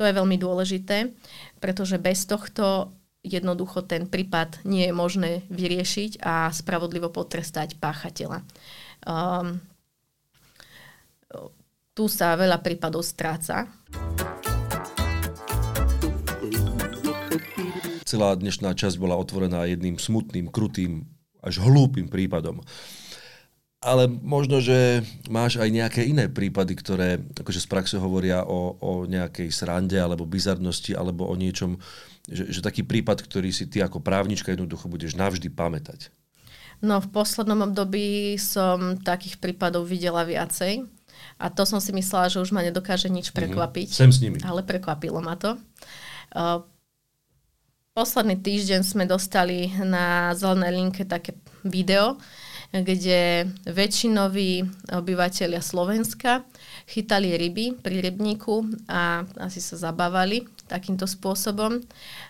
To 0.01 0.03
je 0.07 0.17
veľmi 0.17 0.41
dôležité, 0.41 1.13
pretože 1.61 2.01
bez 2.01 2.25
tohto 2.25 2.89
jednoducho 3.21 3.85
ten 3.85 4.07
prípad 4.09 4.63
nie 4.65 4.89
je 4.89 4.93
možné 4.95 5.31
vyriešiť 5.51 6.23
a 6.23 6.49
spravodlivo 6.49 7.11
potrestať 7.11 7.77
páchateľa. 7.77 8.41
Um, 9.05 9.59
tu 11.93 12.07
sa 12.07 12.39
veľa 12.39 12.63
prípadov 12.63 13.03
stráca. 13.03 13.67
Celá 18.09 18.33
dnešná 18.33 18.73
časť 18.73 18.97
bola 18.97 19.13
otvorená 19.13 19.69
jedným 19.69 20.01
smutným, 20.01 20.49
krutým, 20.49 21.05
až 21.45 21.61
hlúpým 21.61 22.09
prípadom. 22.09 22.65
Ale 23.79 24.11
možno, 24.11 24.59
že 24.59 25.05
máš 25.31 25.55
aj 25.55 25.69
nejaké 25.71 26.01
iné 26.03 26.27
prípady, 26.27 26.75
ktoré 26.75 27.23
akože 27.37 27.63
z 27.63 27.67
praxe 27.69 27.95
hovoria 27.95 28.43
o, 28.43 28.75
o 28.75 29.07
nejakej 29.07 29.55
srande 29.55 29.95
alebo 29.95 30.27
bizarnosti 30.27 30.91
alebo 30.97 31.23
o 31.23 31.35
niečom, 31.37 31.79
že, 32.27 32.51
že 32.51 32.59
taký 32.59 32.83
prípad, 32.83 33.23
ktorý 33.23 33.55
si 33.55 33.71
ty 33.71 33.79
ako 33.79 34.03
právnička 34.03 34.51
jednoducho 34.51 34.91
budeš 34.91 35.15
navždy 35.15 35.47
pamätať. 35.47 36.11
No 36.83 36.99
v 36.99 37.07
poslednom 37.07 37.71
období 37.71 38.35
som 38.35 38.99
takých 38.99 39.39
prípadov 39.39 39.87
videla 39.87 40.27
viacej. 40.27 40.83
A 41.39 41.47
to 41.47 41.63
som 41.63 41.79
si 41.79 41.95
myslela, 41.95 42.27
že 42.27 42.43
už 42.43 42.51
ma 42.51 42.59
nedokáže 42.59 43.07
nič 43.07 43.31
mhm. 43.31 43.35
prekvapiť. 43.35 43.87
Mm-hmm. 43.95 44.01
Sem 44.03 44.11
s 44.11 44.19
nimi. 44.19 44.39
Ale 44.43 44.67
prekvapilo 44.67 45.23
ma 45.23 45.39
to. 45.39 45.55
Uh, 46.35 46.67
Posledný 47.99 48.39
týždeň 48.39 48.79
sme 48.87 49.03
dostali 49.03 49.75
na 49.83 50.31
zelenej 50.31 50.71
linke 50.71 51.03
také 51.03 51.35
video, 51.67 52.15
kde 52.71 53.43
väčšinoví 53.67 54.63
obyvateľia 54.87 55.59
Slovenska 55.59 56.47
chytali 56.87 57.35
ryby 57.35 57.75
pri 57.75 57.99
rybníku 57.99 58.87
a 58.87 59.27
asi 59.43 59.59
sa 59.59 59.91
zabávali 59.91 60.47
takýmto 60.71 61.11
spôsobom. 61.11 61.83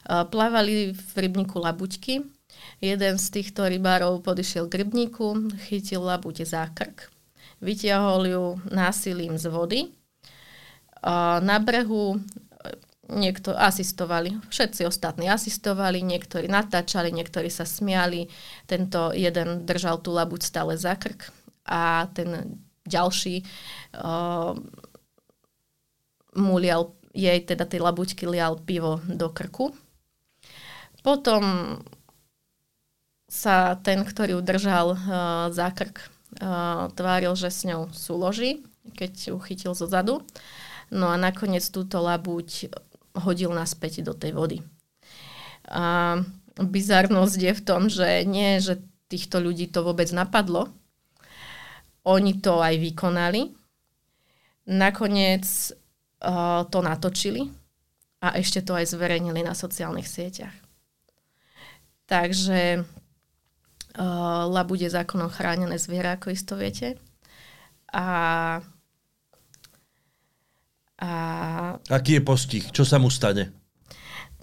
Plávali 0.09 0.97
v 0.97 1.13
rybníku 1.13 1.61
labuťky. 1.61 2.25
Jeden 2.81 3.13
z 3.21 3.25
týchto 3.29 3.69
rybárov 3.69 4.25
podišiel 4.25 4.65
k 4.65 4.81
rybníku, 4.81 5.53
chytil 5.69 6.01
labuť 6.01 6.49
za 6.49 6.65
krk, 6.73 7.13
vytiahol 7.61 8.25
ju 8.25 8.45
násilím 8.73 9.37
z 9.37 9.45
vody. 9.53 9.93
Na 11.45 11.61
brehu 11.61 12.17
niekto 13.09 13.57
asistovali, 13.57 14.37
všetci 14.53 14.85
ostatní 14.85 15.25
asistovali, 15.27 16.05
niektorí 16.05 16.45
natáčali, 16.45 17.09
niektorí 17.09 17.49
sa 17.49 17.65
smiali, 17.65 18.29
tento 18.69 19.11
jeden 19.17 19.65
držal 19.65 19.99
tú 19.99 20.13
labuť 20.13 20.41
stále 20.45 20.77
za 20.77 20.93
krk 20.93 21.33
a 21.65 22.05
ten 22.13 22.61
ďalší 22.85 23.45
uh, 23.97 24.53
mu 26.37 26.55
lial, 26.57 26.93
jej 27.13 27.41
teda 27.41 27.65
tej 27.65 27.81
labuťky 27.81 28.25
lial 28.29 28.61
pivo 28.61 29.01
do 29.05 29.29
krku. 29.33 29.73
Potom 31.01 31.77
sa 33.29 33.77
ten, 33.81 34.01
ktorý 34.01 34.37
ju 34.37 34.41
držal 34.41 34.87
uh, 34.93 34.99
za 35.53 35.69
krk, 35.73 36.01
uh, 36.41 36.89
tváril, 36.93 37.33
že 37.37 37.53
s 37.53 37.65
ňou 37.65 37.89
súloží, 37.93 38.65
keď 38.97 39.33
ju 39.33 39.35
chytil 39.41 39.73
zo 39.77 39.85
zadu. 39.85 40.25
No 40.89 41.13
a 41.13 41.21
nakoniec 41.21 41.61
túto 41.69 42.01
labuť 42.01 42.73
hodil 43.15 43.53
naspäť 43.53 44.05
do 44.05 44.13
tej 44.13 44.31
vody. 44.35 44.57
A 45.69 46.17
bizarnosť 46.59 47.39
je 47.39 47.53
v 47.53 47.65
tom, 47.65 47.87
že 47.87 48.25
nie, 48.25 48.57
že 48.59 48.81
týchto 49.09 49.41
ľudí 49.41 49.69
to 49.69 49.81
vôbec 49.81 50.09
napadlo. 50.13 50.69
Oni 52.05 52.37
to 52.41 52.61
aj 52.61 52.77
vykonali. 52.77 53.53
Nakoniec 54.69 55.45
uh, 56.21 56.65
to 56.69 56.79
natočili 56.85 57.49
a 58.21 58.37
ešte 58.37 58.61
to 58.61 58.77
aj 58.77 58.93
zverejnili 58.93 59.41
na 59.41 59.57
sociálnych 59.57 60.05
sieťach. 60.05 60.53
Takže 62.05 62.81
uh, 62.81 64.43
la 64.45 64.63
bude 64.65 64.85
zákonom 64.85 65.29
chránené 65.29 65.77
zviera, 65.81 66.17
ako 66.17 66.33
isto 66.33 66.53
viete. 66.53 66.97
A 67.89 68.05
a... 70.99 71.09
Aký 71.87 72.19
je 72.19 72.21
postih? 72.21 72.63
Čo 72.75 72.83
sa 72.83 72.99
mu 72.99 73.07
stane? 73.07 73.55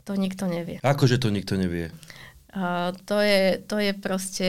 To 0.08 0.16
nikto 0.16 0.48
nevie. 0.48 0.80
Akože 0.80 1.20
to 1.20 1.28
nikto 1.28 1.60
nevie? 1.60 1.92
Uh, 2.56 2.96
to, 3.04 3.20
je, 3.20 3.60
to 3.60 3.76
je 3.76 3.92
proste... 3.92 4.48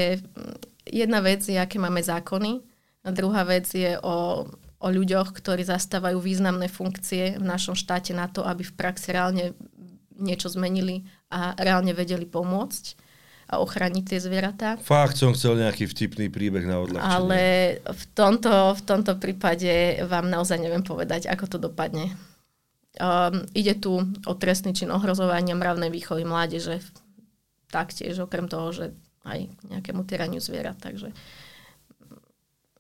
Jedna 0.87 1.19
vec 1.19 1.43
je, 1.43 1.59
aké 1.59 1.75
máme 1.83 1.99
zákony. 1.99 2.63
A 3.03 3.11
druhá 3.11 3.43
vec 3.43 3.67
je 3.75 3.99
o, 3.99 4.47
o 4.79 4.87
ľuďoch, 4.87 5.35
ktorí 5.35 5.67
zastávajú 5.67 6.21
významné 6.23 6.71
funkcie 6.71 7.35
v 7.35 7.43
našom 7.43 7.75
štáte 7.75 8.15
na 8.15 8.31
to, 8.31 8.47
aby 8.47 8.63
v 8.63 8.77
praxi 8.77 9.11
reálne 9.11 9.51
niečo 10.15 10.47
zmenili 10.47 11.03
a 11.27 11.53
reálne 11.59 11.91
vedeli 11.91 12.23
pomôcť 12.23 13.06
a 13.47 13.63
ochrániť 13.63 14.03
tie 14.03 14.19
zvieratá. 14.19 14.75
Fakt 14.83 15.15
som 15.15 15.31
chcel 15.31 15.55
nejaký 15.63 15.87
vtipný 15.87 16.27
príbeh 16.27 16.67
na 16.67 16.83
odľahčenie. 16.83 17.15
Ale 17.15 17.41
v 17.79 18.03
tomto, 18.11 18.75
v 18.75 18.81
tomto 18.83 19.15
prípade 19.15 20.03
vám 20.03 20.27
naozaj 20.27 20.59
neviem 20.59 20.83
povedať, 20.83 21.31
ako 21.31 21.55
to 21.55 21.57
dopadne. 21.71 22.11
Um, 22.99 23.47
ide 23.55 23.79
tu 23.79 24.03
o 24.03 24.33
trestný 24.35 24.75
čin 24.75 24.91
ohrozovania 24.91 25.55
mravnej 25.55 25.87
výchovy 25.87 26.27
mládeže, 26.27 26.83
taktiež 27.71 28.19
okrem 28.19 28.51
toho, 28.51 28.73
že 28.75 28.85
aj 29.23 29.47
nejakému 29.71 30.03
tyraniu 30.03 30.43
zvierat, 30.43 30.79
takže 30.79 31.15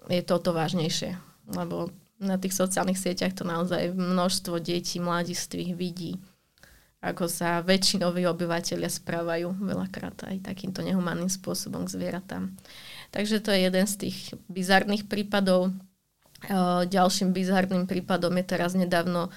je 0.07 0.21
toto 0.23 0.55
vážnejšie, 0.55 1.15
lebo 1.51 1.91
na 2.17 2.39
tých 2.39 2.55
sociálnych 2.55 2.97
sieťach 2.97 3.35
to 3.35 3.45
naozaj 3.45 3.93
množstvo 3.93 4.57
detí, 4.57 4.97
mladistvých 4.97 5.71
vidí 5.77 6.17
ako 7.07 7.31
sa 7.31 7.63
väčšinoví 7.63 8.27
obyvateľia 8.27 8.91
správajú 8.91 9.55
veľakrát 9.63 10.27
aj 10.27 10.43
takýmto 10.43 10.83
nehumánnym 10.83 11.31
spôsobom 11.31 11.87
k 11.87 11.93
zvieratám. 11.95 12.51
Takže 13.15 13.39
to 13.39 13.55
je 13.55 13.71
jeden 13.71 13.85
z 13.87 13.95
tých 14.07 14.17
bizarných 14.51 15.07
prípadov. 15.07 15.71
Ďalším 16.85 17.33
bizarným 17.33 17.89
prípadom 17.89 18.29
je 18.37 18.45
teraz 18.45 18.77
nedávno 18.77 19.33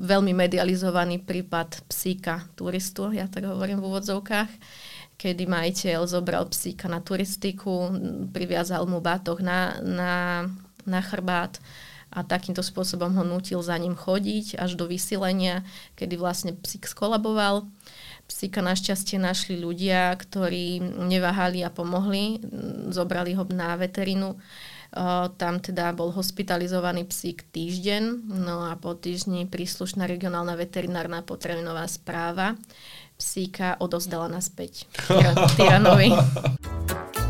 veľmi 0.00 0.32
medializovaný 0.32 1.20
prípad 1.20 1.84
psíka 1.84 2.48
turistu, 2.56 3.12
ja 3.12 3.28
tak 3.28 3.44
hovorím 3.44 3.84
v 3.84 3.88
úvodzovkách, 3.92 4.50
kedy 5.20 5.44
majiteľ 5.44 6.08
zobral 6.08 6.48
psíka 6.48 6.88
na 6.88 7.04
turistiku, 7.04 7.92
priviazal 8.32 8.88
mu 8.88 9.04
bátoch 9.04 9.44
na, 9.44 9.76
na, 9.84 10.12
na 10.88 11.00
chrbát 11.04 11.60
a 12.16 12.24
takýmto 12.24 12.64
spôsobom 12.64 13.12
ho 13.12 13.24
nutil 13.28 13.60
za 13.60 13.76
ním 13.76 13.92
chodiť 13.92 14.56
až 14.56 14.80
do 14.80 14.88
vysilenia, 14.88 15.68
kedy 16.00 16.16
vlastne 16.16 16.56
psík 16.56 16.88
skolaboval. 16.88 17.68
Psíka 18.24 18.64
našťastie 18.64 19.20
našli 19.20 19.60
ľudia, 19.60 20.16
ktorí 20.16 20.80
neváhali 21.04 21.60
a 21.60 21.68
pomohli. 21.68 22.40
Zobrali 22.88 23.36
ho 23.36 23.44
na 23.52 23.76
veterinu. 23.76 24.40
Tam 25.36 25.54
teda 25.60 25.92
bol 25.92 26.08
hospitalizovaný 26.08 27.04
psík 27.04 27.44
týždeň, 27.52 28.32
no 28.32 28.64
a 28.64 28.80
po 28.80 28.96
týždni 28.96 29.44
príslušná 29.44 30.08
regionálna 30.08 30.56
veterinárna 30.56 31.20
potravinová 31.20 31.84
správa 31.84 32.56
psíka 33.16 33.76
odozdala 33.80 34.28
naspäť 34.32 34.88
tyranovi. 35.60 36.12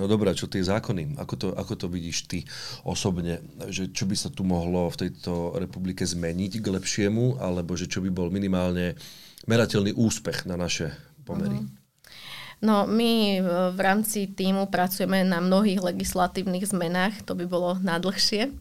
No 0.00 0.08
dobré, 0.08 0.32
čo 0.32 0.48
tie 0.48 0.64
zákony? 0.64 1.20
Ako 1.20 1.34
to, 1.36 1.48
ako 1.52 1.76
to 1.76 1.86
vidíš 1.92 2.24
ty 2.24 2.48
osobne? 2.88 3.44
Že 3.68 3.92
čo 3.92 4.08
by 4.08 4.16
sa 4.16 4.32
tu 4.32 4.48
mohlo 4.48 4.88
v 4.88 5.06
tejto 5.06 5.60
republike 5.60 6.08
zmeniť 6.08 6.64
k 6.64 6.66
lepšiemu, 6.72 7.36
alebo 7.36 7.76
že 7.76 7.84
čo 7.84 8.00
by 8.00 8.08
bol 8.08 8.32
minimálne 8.32 8.96
merateľný 9.44 9.92
úspech 9.92 10.48
na 10.48 10.56
naše 10.56 10.96
pomery? 11.28 11.60
Uh-huh. 11.60 11.78
No, 12.60 12.84
my 12.84 13.40
v 13.72 13.80
rámci 13.80 14.28
týmu 14.28 14.68
pracujeme 14.68 15.24
na 15.24 15.40
mnohých 15.40 15.80
legislatívnych 15.80 16.68
zmenách, 16.68 17.24
to 17.24 17.32
by 17.32 17.48
bolo 17.48 17.80
nádlhšie. 17.80 18.52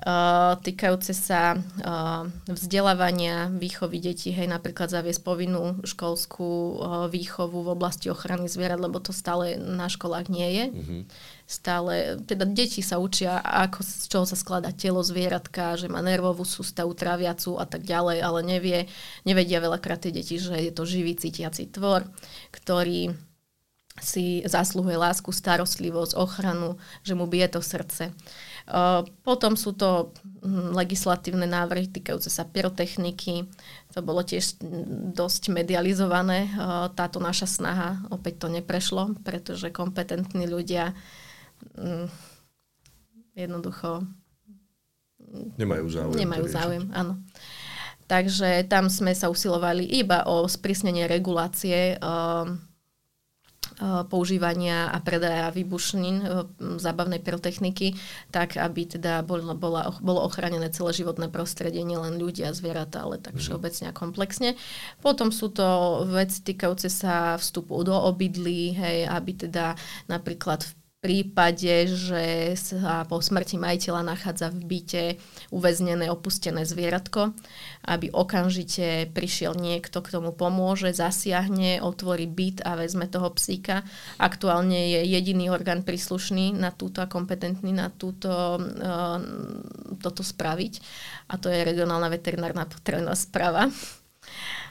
Uh, 0.00 0.56
týkajúce 0.64 1.12
sa 1.12 1.60
uh, 1.60 2.24
vzdelávania, 2.48 3.52
výchovy 3.52 4.00
detí, 4.00 4.32
hej, 4.32 4.48
napríklad 4.48 4.88
zaviesť 4.88 5.20
povinnú 5.20 5.76
školskú 5.84 6.80
výchovu 7.12 7.60
v 7.60 7.72
oblasti 7.76 8.08
ochrany 8.08 8.48
zvierat, 8.48 8.80
lebo 8.80 8.96
to 8.96 9.12
stále 9.12 9.60
na 9.60 9.92
školách 9.92 10.32
nie 10.32 10.48
je. 10.56 10.64
Mm-hmm. 10.72 11.00
Stále, 11.44 12.16
teda 12.24 12.48
deti 12.48 12.80
sa 12.80 12.96
učia, 12.96 13.44
ako, 13.44 13.84
z 13.84 14.08
čoho 14.08 14.24
sa 14.24 14.40
skladá 14.40 14.72
telo 14.72 15.04
zvieratka, 15.04 15.76
že 15.76 15.92
má 15.92 16.00
nervovú 16.00 16.48
sústavu, 16.48 16.96
traviacu 16.96 17.60
a 17.60 17.68
tak 17.68 17.84
ďalej, 17.84 18.24
ale 18.24 18.40
nevie, 18.40 18.78
nevedia 19.28 19.60
veľakrát 19.60 20.00
tie 20.00 20.16
deti, 20.16 20.40
že 20.40 20.56
je 20.56 20.72
to 20.72 20.88
živý 20.88 21.12
cítiaci 21.12 21.68
tvor, 21.68 22.08
ktorý 22.56 23.12
si 24.00 24.42
zasluhuje 24.44 24.96
lásku, 24.96 25.28
starostlivosť, 25.30 26.16
ochranu, 26.16 26.80
že 27.04 27.12
mu 27.12 27.28
bije 27.28 27.48
to 27.52 27.60
srdce. 27.60 28.12
Potom 29.24 29.56
sú 29.56 29.76
to 29.76 30.12
hm, 30.42 30.72
legislatívne 30.76 31.48
návrhy 31.48 31.90
týkajúce 31.90 32.32
sa 32.32 32.46
pyrotechniky. 32.46 33.48
To 33.96 34.00
bolo 34.00 34.22
tiež 34.22 34.60
dosť 35.16 35.50
medializované. 35.50 36.50
Táto 36.94 37.18
naša 37.18 37.48
snaha 37.50 38.00
opäť 38.08 38.46
to 38.46 38.48
neprešlo, 38.48 39.18
pretože 39.26 39.74
kompetentní 39.74 40.46
ľudia 40.46 40.94
hm, 41.76 42.06
jednoducho 43.34 44.06
nemajú 45.58 45.86
záujem. 45.86 46.18
Nemajú 46.18 46.46
záujem, 46.50 46.84
áno. 46.90 47.22
Takže 48.10 48.66
tam 48.66 48.90
sme 48.90 49.14
sa 49.14 49.30
usilovali 49.30 49.86
iba 49.86 50.26
o 50.26 50.42
sprísnenie 50.50 51.06
regulácie 51.06 51.94
Eh, 51.94 52.69
používania 54.08 54.92
a 54.92 55.00
predaja 55.00 55.48
výbušnín 55.48 56.16
eh, 56.20 56.28
zábavnej 56.76 57.20
pyrotechniky, 57.24 57.96
tak 58.28 58.60
aby 58.60 58.86
teda 58.86 59.24
bolo, 59.24 59.56
bola, 59.56 59.94
bolo 60.04 60.20
ochránené 60.24 60.68
celé 60.68 60.92
životné 60.92 61.32
prostredie, 61.32 61.80
nielen 61.82 62.20
ľudia, 62.20 62.52
zvieratá, 62.52 63.08
ale 63.08 63.16
tak 63.16 63.36
mhm. 63.36 63.42
všeobecne 63.42 63.86
a 63.90 63.96
komplexne. 63.96 64.48
Potom 65.00 65.32
sú 65.32 65.48
to 65.48 66.02
veci 66.08 66.44
týkajúce 66.44 66.92
sa 66.92 67.40
vstupu 67.40 67.80
do 67.82 67.96
obydlí, 67.96 68.76
hej, 68.76 68.98
aby 69.08 69.32
teda 69.48 69.74
napríklad 70.06 70.64
v 70.64 70.72
prípade, 71.00 71.88
že 71.88 72.52
sa 72.60 73.08
po 73.08 73.24
smrti 73.24 73.56
majiteľa 73.56 74.04
nachádza 74.04 74.52
v 74.52 74.60
byte 74.68 75.04
uväznené, 75.48 76.12
opustené 76.12 76.68
zvieratko, 76.68 77.32
aby 77.88 78.12
okamžite 78.12 79.08
prišiel 79.16 79.56
niekto, 79.56 80.04
k 80.04 80.12
tomu 80.12 80.36
pomôže, 80.36 80.92
zasiahne, 80.92 81.80
otvorí 81.80 82.28
byt 82.28 82.68
a 82.68 82.76
vezme 82.76 83.08
toho 83.08 83.32
psíka. 83.32 83.80
Aktuálne 84.20 84.92
je 84.92 85.00
jediný 85.08 85.48
orgán 85.48 85.88
príslušný 85.88 86.52
na 86.52 86.68
túto 86.68 87.00
a 87.00 87.08
kompetentný 87.08 87.72
na 87.72 87.88
túto, 87.88 88.60
uh, 88.60 89.18
toto 90.04 90.20
spraviť 90.20 90.84
a 91.32 91.40
to 91.40 91.48
je 91.48 91.64
regionálna 91.64 92.12
veterinárna 92.12 92.68
potrebná 92.68 93.16
správa. 93.16 93.72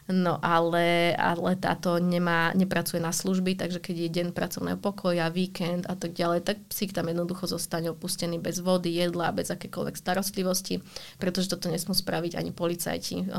No 0.10 0.42
ale, 0.42 1.14
ale 1.14 1.54
táto 1.54 2.02
nemá, 2.02 2.50
nepracuje 2.58 2.98
na 2.98 3.14
služby, 3.14 3.54
takže 3.54 3.78
keď 3.78 3.96
je 3.96 4.10
deň 4.10 4.28
pracovného 4.34 4.82
pokoja, 4.82 5.30
víkend 5.30 5.86
a 5.86 5.94
tak 5.94 6.18
ďalej, 6.18 6.50
tak 6.50 6.58
psík 6.66 6.98
tam 6.98 7.14
jednoducho 7.14 7.46
zostane 7.46 7.94
opustený 7.94 8.42
bez 8.42 8.58
vody, 8.58 8.90
jedla, 8.90 9.30
bez 9.30 9.54
akékoľvek 9.54 9.94
starostlivosti, 9.94 10.82
pretože 11.22 11.54
toto 11.54 11.70
nesmú 11.70 11.94
spraviť 11.94 12.42
ani 12.42 12.50
policajti 12.50 13.30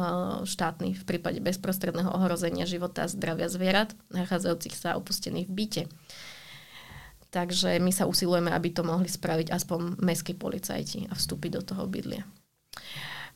štátni 0.46 0.94
v 0.94 1.02
prípade 1.02 1.42
bezprostredného 1.42 2.14
ohrozenia 2.14 2.70
života 2.70 3.02
a 3.02 3.10
zdravia 3.10 3.50
zvierat, 3.50 3.98
nachádzajúcich 4.14 4.78
sa 4.78 4.94
opustených 4.94 5.50
v 5.50 5.54
byte. 5.58 5.82
Takže 7.34 7.82
my 7.82 7.90
sa 7.90 8.06
usilujeme, 8.06 8.54
aby 8.54 8.70
to 8.70 8.86
mohli 8.86 9.10
spraviť 9.10 9.50
aspoň 9.50 9.98
mestskí 9.98 10.38
policajti 10.38 11.10
a 11.10 11.18
vstúpiť 11.18 11.50
do 11.50 11.62
toho 11.66 11.90
bydlia. 11.90 12.22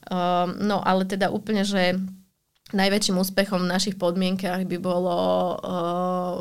Um, 0.06 0.54
no 0.62 0.78
ale 0.86 1.02
teda 1.02 1.34
úplne, 1.34 1.66
že 1.66 1.98
najväčším 2.74 3.16
úspechom 3.22 3.62
v 3.62 3.72
našich 3.72 3.96
podmienkach 3.96 4.66
by 4.66 4.78
bolo 4.82 5.16
uh, 5.62 6.37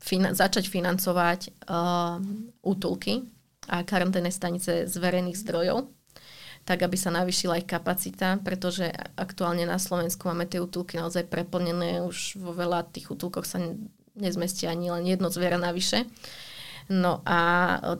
fina- 0.00 0.32
začať 0.32 0.66
financovať 0.72 1.40
uh, 1.68 2.18
útulky 2.64 3.28
a 3.68 3.84
karanténne 3.86 4.32
stanice 4.32 4.90
z 4.90 4.94
verejných 4.98 5.38
zdrojov, 5.38 5.86
tak 6.66 6.82
aby 6.82 6.96
sa 6.98 7.14
navýšila 7.14 7.62
ich 7.62 7.68
kapacita, 7.68 8.40
pretože 8.42 8.90
aktuálne 9.14 9.68
na 9.68 9.78
Slovensku 9.78 10.26
máme 10.26 10.50
tie 10.50 10.58
útulky 10.58 10.98
naozaj 10.98 11.30
preplnené, 11.30 12.02
už 12.02 12.40
vo 12.42 12.50
veľa 12.56 12.90
tých 12.90 13.12
útulkoch 13.12 13.46
sa 13.46 13.62
nezmestí 14.18 14.66
ani 14.66 14.90
len 14.90 15.06
jedno 15.06 15.30
zviera 15.30 15.60
navyše. 15.60 16.08
No 16.90 17.22
a 17.22 17.40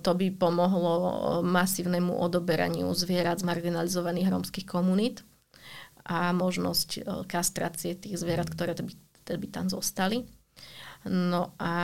to 0.02 0.10
by 0.18 0.34
pomohlo 0.34 1.14
masívnemu 1.46 2.18
odoberaniu 2.18 2.90
zvierat 2.98 3.38
z 3.38 3.46
marginalizovaných 3.46 4.28
rómskych 4.28 4.66
komunít 4.66 5.22
a 6.02 6.34
možnosť 6.34 6.90
e, 6.98 7.00
kastrácie 7.30 7.94
tých 7.94 8.18
zvierat, 8.18 8.50
mm. 8.50 8.52
ktoré 8.54 8.72
by, 8.74 8.92
by 9.38 9.48
tam 9.50 9.66
zostali. 9.70 10.26
No 11.06 11.54
a 11.58 11.74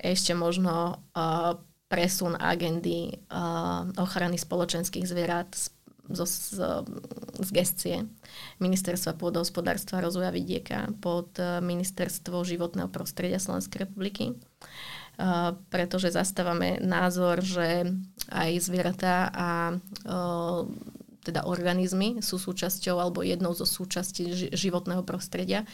ešte 0.00 0.32
možno 0.32 1.02
uh, 1.12 1.58
presun 1.90 2.38
agendy 2.38 3.10
uh, 3.28 3.90
ochrany 3.98 4.38
spoločenských 4.38 5.02
zvierat 5.04 5.50
z, 5.50 5.74
z, 6.08 6.20
z, 6.24 6.58
z 7.42 7.48
gestie 7.50 7.96
Ministerstva 8.62 9.18
pôdohospodárstva 9.18 9.98
a 9.98 10.06
rozvoja 10.06 10.30
vidieka 10.30 10.94
pod 11.02 11.36
Ministerstvo 11.42 12.46
životného 12.46 12.86
prostredia 12.88 13.42
Slovenskej 13.42 13.90
republiky. 13.90 14.38
Uh, 15.20 15.58
pretože 15.68 16.14
zastávame 16.16 16.80
názor, 16.80 17.44
že 17.44 17.84
aj 18.32 18.50
zvieratá 18.62 19.28
a 19.34 19.50
uh, 20.06 20.64
teda 21.20 21.44
organizmy 21.44 22.24
sú 22.24 22.40
súčasťou 22.40 22.96
alebo 22.96 23.20
jednou 23.20 23.52
zo 23.52 23.68
súčastí 23.68 24.52
životného 24.52 25.04
prostredia. 25.04 25.68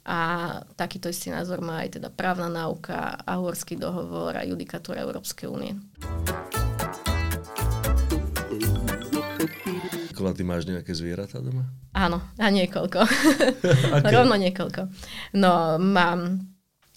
A 0.00 0.60
takýto 0.80 1.12
istý 1.12 1.28
názor 1.28 1.60
má 1.60 1.84
aj 1.84 2.00
teda 2.00 2.08
právna 2.08 2.48
náuka, 2.48 3.20
Ahorský 3.28 3.76
dohovor 3.76 4.32
a 4.32 4.48
judikatúra 4.48 5.04
Európskej 5.04 5.46
únie. 5.46 5.76
Nikola, 10.08 10.36
ty 10.36 10.44
máš 10.44 10.68
nejaké 10.68 10.92
zvieratá 10.96 11.40
doma? 11.40 11.68
Áno, 11.96 12.20
a 12.40 12.46
niekoľko. 12.48 13.00
Rovno 14.16 14.36
niekoľko. 14.40 14.82
No, 15.36 15.76
mám 15.80 16.48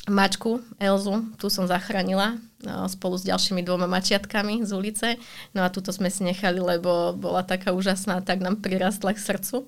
mačku 0.07 0.59
Elzu, 0.83 1.23
tu 1.39 1.47
som 1.47 1.63
zachránila 1.63 2.35
no, 2.59 2.91
spolu 2.91 3.15
s 3.15 3.23
ďalšími 3.23 3.63
dvoma 3.63 3.87
mačiatkami 3.87 4.63
z 4.67 4.71
ulice. 4.75 5.07
No 5.55 5.63
a 5.63 5.71
túto 5.71 5.95
sme 5.95 6.11
si 6.11 6.27
nechali, 6.27 6.59
lebo 6.59 7.15
bola 7.15 7.43
taká 7.43 7.71
úžasná, 7.71 8.19
tak 8.19 8.43
nám 8.43 8.59
prirastla 8.59 9.15
k 9.15 9.23
srdcu. 9.23 9.63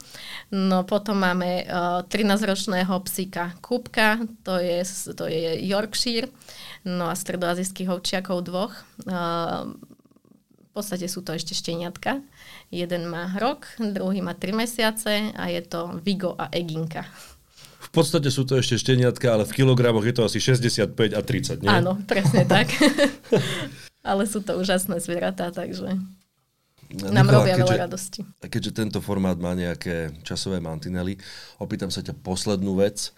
No 0.51 0.83
potom 0.83 1.23
máme 1.23 1.63
uh, 1.63 2.03
13-ročného 2.07 2.95
psíka 3.07 3.55
Kúbka, 3.63 4.19
to 4.43 4.59
je, 4.59 4.83
to 5.15 5.25
je 5.27 5.63
Yorkshire, 5.63 6.27
no 6.83 7.07
a 7.07 7.15
stredoazijských 7.15 7.91
ovčiakov 7.91 8.43
dvoch. 8.43 8.75
Uh, 9.07 9.71
v 10.75 10.83
podstate 10.83 11.07
sú 11.07 11.23
to 11.23 11.31
ešte 11.31 11.55
šteniatka. 11.55 12.19
Jeden 12.67 13.07
má 13.07 13.31
rok, 13.39 13.63
druhý 13.79 14.19
má 14.19 14.35
3 14.35 14.51
mesiace 14.51 15.31
a 15.31 15.47
je 15.47 15.63
to 15.63 15.95
Vigo 16.03 16.35
a 16.35 16.51
Eginka 16.51 17.07
podstate 17.95 18.27
sú 18.27 18.43
to 18.43 18.59
ešte 18.59 18.75
šteniatka, 18.75 19.31
ale 19.31 19.47
v 19.47 19.55
kilogramoch 19.55 20.03
je 20.03 20.15
to 20.15 20.27
asi 20.27 20.43
65 20.43 21.15
a 21.15 21.21
30, 21.23 21.63
nie? 21.63 21.71
Áno, 21.71 21.95
presne 22.03 22.43
tak. 22.55 22.67
ale 24.11 24.27
sú 24.27 24.43
to 24.43 24.59
úžasné 24.59 24.99
zvieratá, 24.99 25.49
takže 25.55 25.95
nám 26.95 27.25
Nikola, 27.25 27.41
robia 27.41 27.55
keďže, 27.57 27.65
veľa 27.65 27.83
radosti. 27.89 28.21
Keďže 28.45 28.71
tento 28.75 28.99
formát 29.01 29.35
má 29.39 29.57
nejaké 29.57 30.13
časové 30.21 30.61
mantinely, 30.61 31.17
opýtam 31.57 31.89
sa 31.89 32.05
ťa 32.05 32.13
poslednú 32.21 32.77
vec. 32.77 33.09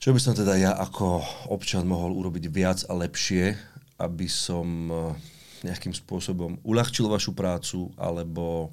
Čo 0.00 0.16
by 0.16 0.20
som 0.22 0.32
teda 0.32 0.56
ja 0.56 0.72
ako 0.78 1.20
občan 1.52 1.84
mohol 1.84 2.16
urobiť 2.16 2.48
viac 2.48 2.78
a 2.88 2.94
lepšie, 2.96 3.52
aby 4.00 4.26
som 4.30 4.66
eh, 4.88 5.00
nejakým 5.66 5.92
spôsobom 5.92 6.56
uľahčil 6.64 7.04
vašu 7.10 7.36
prácu 7.36 7.92
alebo 8.00 8.72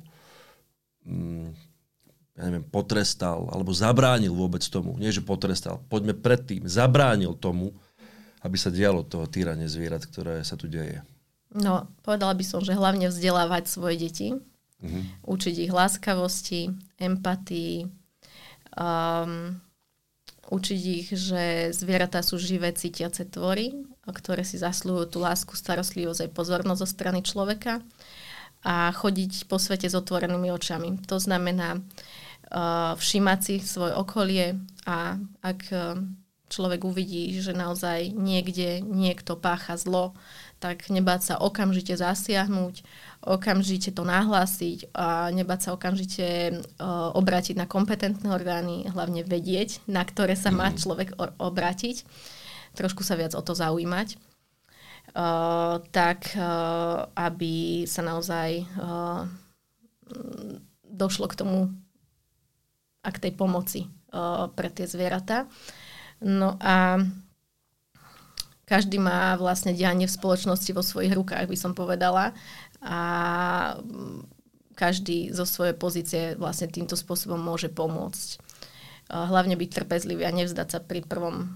mm, 1.04 1.67
ja 2.38 2.42
neviem, 2.46 2.62
potrestal 2.62 3.50
alebo 3.50 3.74
zabránil 3.74 4.32
vôbec 4.38 4.62
tomu. 4.70 4.94
Nie, 5.02 5.10
že 5.10 5.26
potrestal. 5.26 5.82
Poďme 5.90 6.14
predtým. 6.14 6.70
Zabránil 6.70 7.34
tomu, 7.34 7.74
aby 8.46 8.56
sa 8.62 8.70
dialo 8.70 9.02
to 9.02 9.26
týranie 9.26 9.66
zvierat, 9.66 10.06
ktoré 10.06 10.46
sa 10.46 10.54
tu 10.54 10.70
deje. 10.70 11.02
No, 11.50 11.90
povedala 12.06 12.38
by 12.38 12.46
som, 12.46 12.62
že 12.62 12.78
hlavne 12.78 13.10
vzdelávať 13.10 13.66
svoje 13.66 13.96
deti. 13.98 14.28
Uh-huh. 14.78 15.04
Učiť 15.26 15.66
ich 15.66 15.74
láskavosti, 15.74 16.70
empatii, 17.02 17.90
um, 18.78 19.58
učiť 20.54 20.82
ich, 20.86 21.08
že 21.18 21.74
zvieratá 21.74 22.22
sú 22.22 22.38
živé, 22.38 22.70
cítiace 22.78 23.26
tvory, 23.26 23.74
ktoré 24.06 24.46
si 24.46 24.62
zaslúhujú 24.62 25.18
tú 25.18 25.20
lásku, 25.26 25.58
starostlivosť 25.58 26.30
aj 26.30 26.36
pozornosť 26.38 26.82
zo 26.86 26.88
strany 26.88 27.26
človeka 27.26 27.82
a 28.62 28.94
chodiť 28.94 29.50
po 29.50 29.58
svete 29.58 29.90
s 29.90 29.98
otvorenými 29.98 30.54
očami. 30.54 31.02
To 31.10 31.18
znamená 31.18 31.82
uh, 31.82 31.82
všímať 32.96 33.40
si 33.44 33.56
svoje 33.60 33.92
okolie 33.92 34.56
a 34.88 35.20
ak 35.44 35.62
uh, 35.76 36.00
človek 36.48 36.88
uvidí, 36.88 37.36
že 37.44 37.52
naozaj 37.52 38.16
niekde 38.16 38.80
niekto 38.80 39.36
pácha 39.36 39.76
zlo, 39.76 40.16
tak 40.64 40.88
nebáť 40.88 41.22
sa 41.22 41.36
okamžite 41.38 42.00
zasiahnuť, 42.00 42.82
okamžite 43.28 43.92
to 43.92 44.08
nahlásiť 44.08 44.90
a 44.96 45.30
nebáť 45.36 45.60
sa 45.60 45.70
okamžite 45.76 46.28
uh, 46.56 47.12
obrátiť 47.14 47.60
na 47.60 47.68
kompetentné 47.68 48.32
orgány, 48.32 48.88
hlavne 48.88 49.28
vedieť, 49.28 49.84
na 49.86 50.08
ktoré 50.08 50.40
sa 50.40 50.50
má 50.50 50.72
mhm. 50.72 50.78
človek 50.80 51.10
obrátiť, 51.38 52.08
trošku 52.80 53.04
sa 53.04 53.20
viac 53.20 53.36
o 53.36 53.44
to 53.44 53.54
zaujímať. 53.54 54.18
Uh, 55.18 55.82
tak 55.96 56.36
uh, 56.36 57.10
aby 57.16 57.88
sa 57.88 58.04
naozaj 58.04 58.68
uh, 58.76 59.24
došlo 60.84 61.32
k 61.32 61.38
tomu 61.40 61.72
a 63.08 63.10
k 63.16 63.24
tej 63.24 63.40
pomoci 63.40 63.88
uh, 64.12 64.52
pre 64.52 64.68
tie 64.68 64.84
zvieratá. 64.84 65.48
No 66.20 66.60
a 66.60 67.00
každý 68.68 69.00
má 69.00 69.40
vlastne 69.40 69.72
dianie 69.72 70.12
v 70.12 70.18
spoločnosti 70.20 70.76
vo 70.76 70.84
svojich 70.84 71.16
rukách, 71.16 71.48
by 71.48 71.56
som 71.56 71.72
povedala. 71.72 72.36
A 72.84 73.00
každý 74.76 75.32
zo 75.32 75.48
svojej 75.48 75.72
pozície 75.74 76.36
vlastne 76.36 76.68
týmto 76.68 77.00
spôsobom 77.00 77.40
môže 77.40 77.72
pomôcť. 77.72 78.44
Hlavne 79.08 79.56
byť 79.56 79.70
trpezlivý 79.72 80.28
a 80.28 80.36
nevzdať 80.36 80.68
sa 80.68 80.80
pri 80.84 81.00
prvom, 81.00 81.56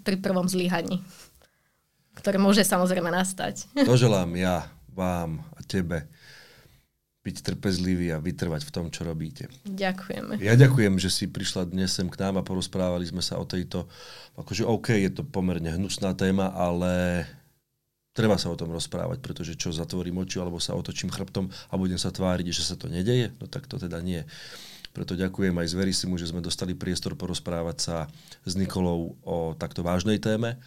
pri 0.00 0.16
prvom 0.16 0.48
zlyhaní, 0.48 1.04
ktoré 2.16 2.40
môže 2.40 2.64
samozrejme 2.64 3.12
nastať. 3.12 3.68
To 3.84 4.00
želám 4.00 4.32
ja 4.32 4.64
vám 4.96 5.44
a 5.54 5.60
tebe 5.62 6.08
byť 7.26 7.36
trpezlivý 7.44 8.14
a 8.14 8.22
vytrvať 8.22 8.62
v 8.64 8.72
tom, 8.72 8.86
čo 8.88 9.02
robíte. 9.04 9.50
Ďakujeme. 9.66 10.38
Ja 10.40 10.54
ďakujem, 10.54 10.96
že 11.02 11.10
si 11.10 11.26
prišla 11.26 11.68
dnes 11.68 11.92
sem 11.92 12.06
k 12.06 12.16
nám 12.22 12.40
a 12.40 12.46
porozprávali 12.46 13.04
sme 13.04 13.20
sa 13.20 13.36
o 13.36 13.44
tejto, 13.44 13.90
akože 14.38 14.64
OK, 14.64 14.94
je 14.96 15.10
to 15.12 15.22
pomerne 15.26 15.68
hnusná 15.68 16.14
téma, 16.14 16.54
ale 16.54 17.26
treba 18.14 18.38
sa 18.38 18.48
o 18.48 18.56
tom 18.56 18.70
rozprávať, 18.70 19.18
pretože 19.18 19.58
čo 19.58 19.74
zatvorím 19.74 20.22
oči 20.22 20.38
alebo 20.38 20.62
sa 20.62 20.78
otočím 20.78 21.10
chrbtom 21.10 21.50
a 21.50 21.74
budem 21.74 21.98
sa 21.98 22.14
tváriť, 22.14 22.54
že 22.54 22.64
sa 22.64 22.74
to 22.78 22.86
nedeje, 22.86 23.34
no 23.42 23.50
tak 23.50 23.66
to 23.66 23.76
teda 23.76 23.98
nie. 23.98 24.22
Preto 24.96 25.14
ďakujem 25.14 25.52
aj 25.52 25.68
z 25.68 25.74
Verisimu, 25.78 26.16
že 26.16 26.30
sme 26.32 26.42
dostali 26.42 26.72
priestor 26.72 27.14
porozprávať 27.14 27.76
sa 27.78 27.96
s 28.42 28.56
Nikolou 28.56 29.20
o 29.22 29.52
takto 29.54 29.84
vážnej 29.84 30.18
téme 30.18 30.58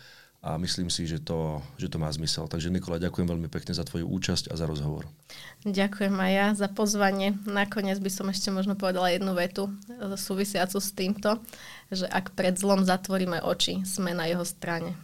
a 0.42 0.58
myslím 0.58 0.90
si, 0.90 1.06
že 1.06 1.22
to, 1.22 1.62
že 1.78 1.86
to 1.86 2.02
má 2.02 2.10
zmysel. 2.10 2.50
Takže 2.50 2.74
Nikola, 2.74 2.98
ďakujem 2.98 3.30
veľmi 3.30 3.46
pekne 3.46 3.78
za 3.78 3.86
tvoju 3.86 4.10
účasť 4.10 4.50
a 4.50 4.58
za 4.58 4.66
rozhovor. 4.66 5.06
Ďakujem 5.70 6.18
aj 6.18 6.32
ja 6.34 6.48
za 6.58 6.66
pozvanie. 6.66 7.38
Nakoniec 7.46 8.02
by 8.02 8.10
som 8.10 8.26
ešte 8.34 8.50
možno 8.50 8.74
povedala 8.74 9.14
jednu 9.14 9.38
vetu 9.38 9.70
e, 9.70 10.18
súvisiacu 10.18 10.82
s 10.82 10.90
týmto, 10.98 11.38
že 11.94 12.10
ak 12.10 12.34
pred 12.34 12.58
zlom 12.58 12.82
zatvoríme 12.82 13.46
oči, 13.46 13.86
sme 13.86 14.18
na 14.18 14.26
jeho 14.26 14.42
strane. 14.42 14.98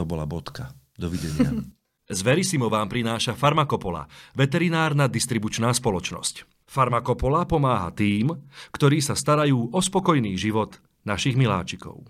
To 0.00 0.08
bola 0.08 0.24
bodka. 0.24 0.72
Dovidenia. 0.96 1.52
Z 2.12 2.20
Verisimo 2.24 2.72
vám 2.72 2.88
prináša 2.88 3.36
Farmakopola, 3.36 4.08
veterinárna 4.36 5.08
distribučná 5.08 5.72
spoločnosť. 5.72 6.64
Farmakopola 6.68 7.44
pomáha 7.44 7.92
tým, 7.92 8.32
ktorí 8.72 9.04
sa 9.04 9.12
starajú 9.12 9.72
o 9.72 9.80
spokojný 9.80 10.36
život 10.40 10.76
našich 11.04 11.36
miláčikov. 11.36 12.04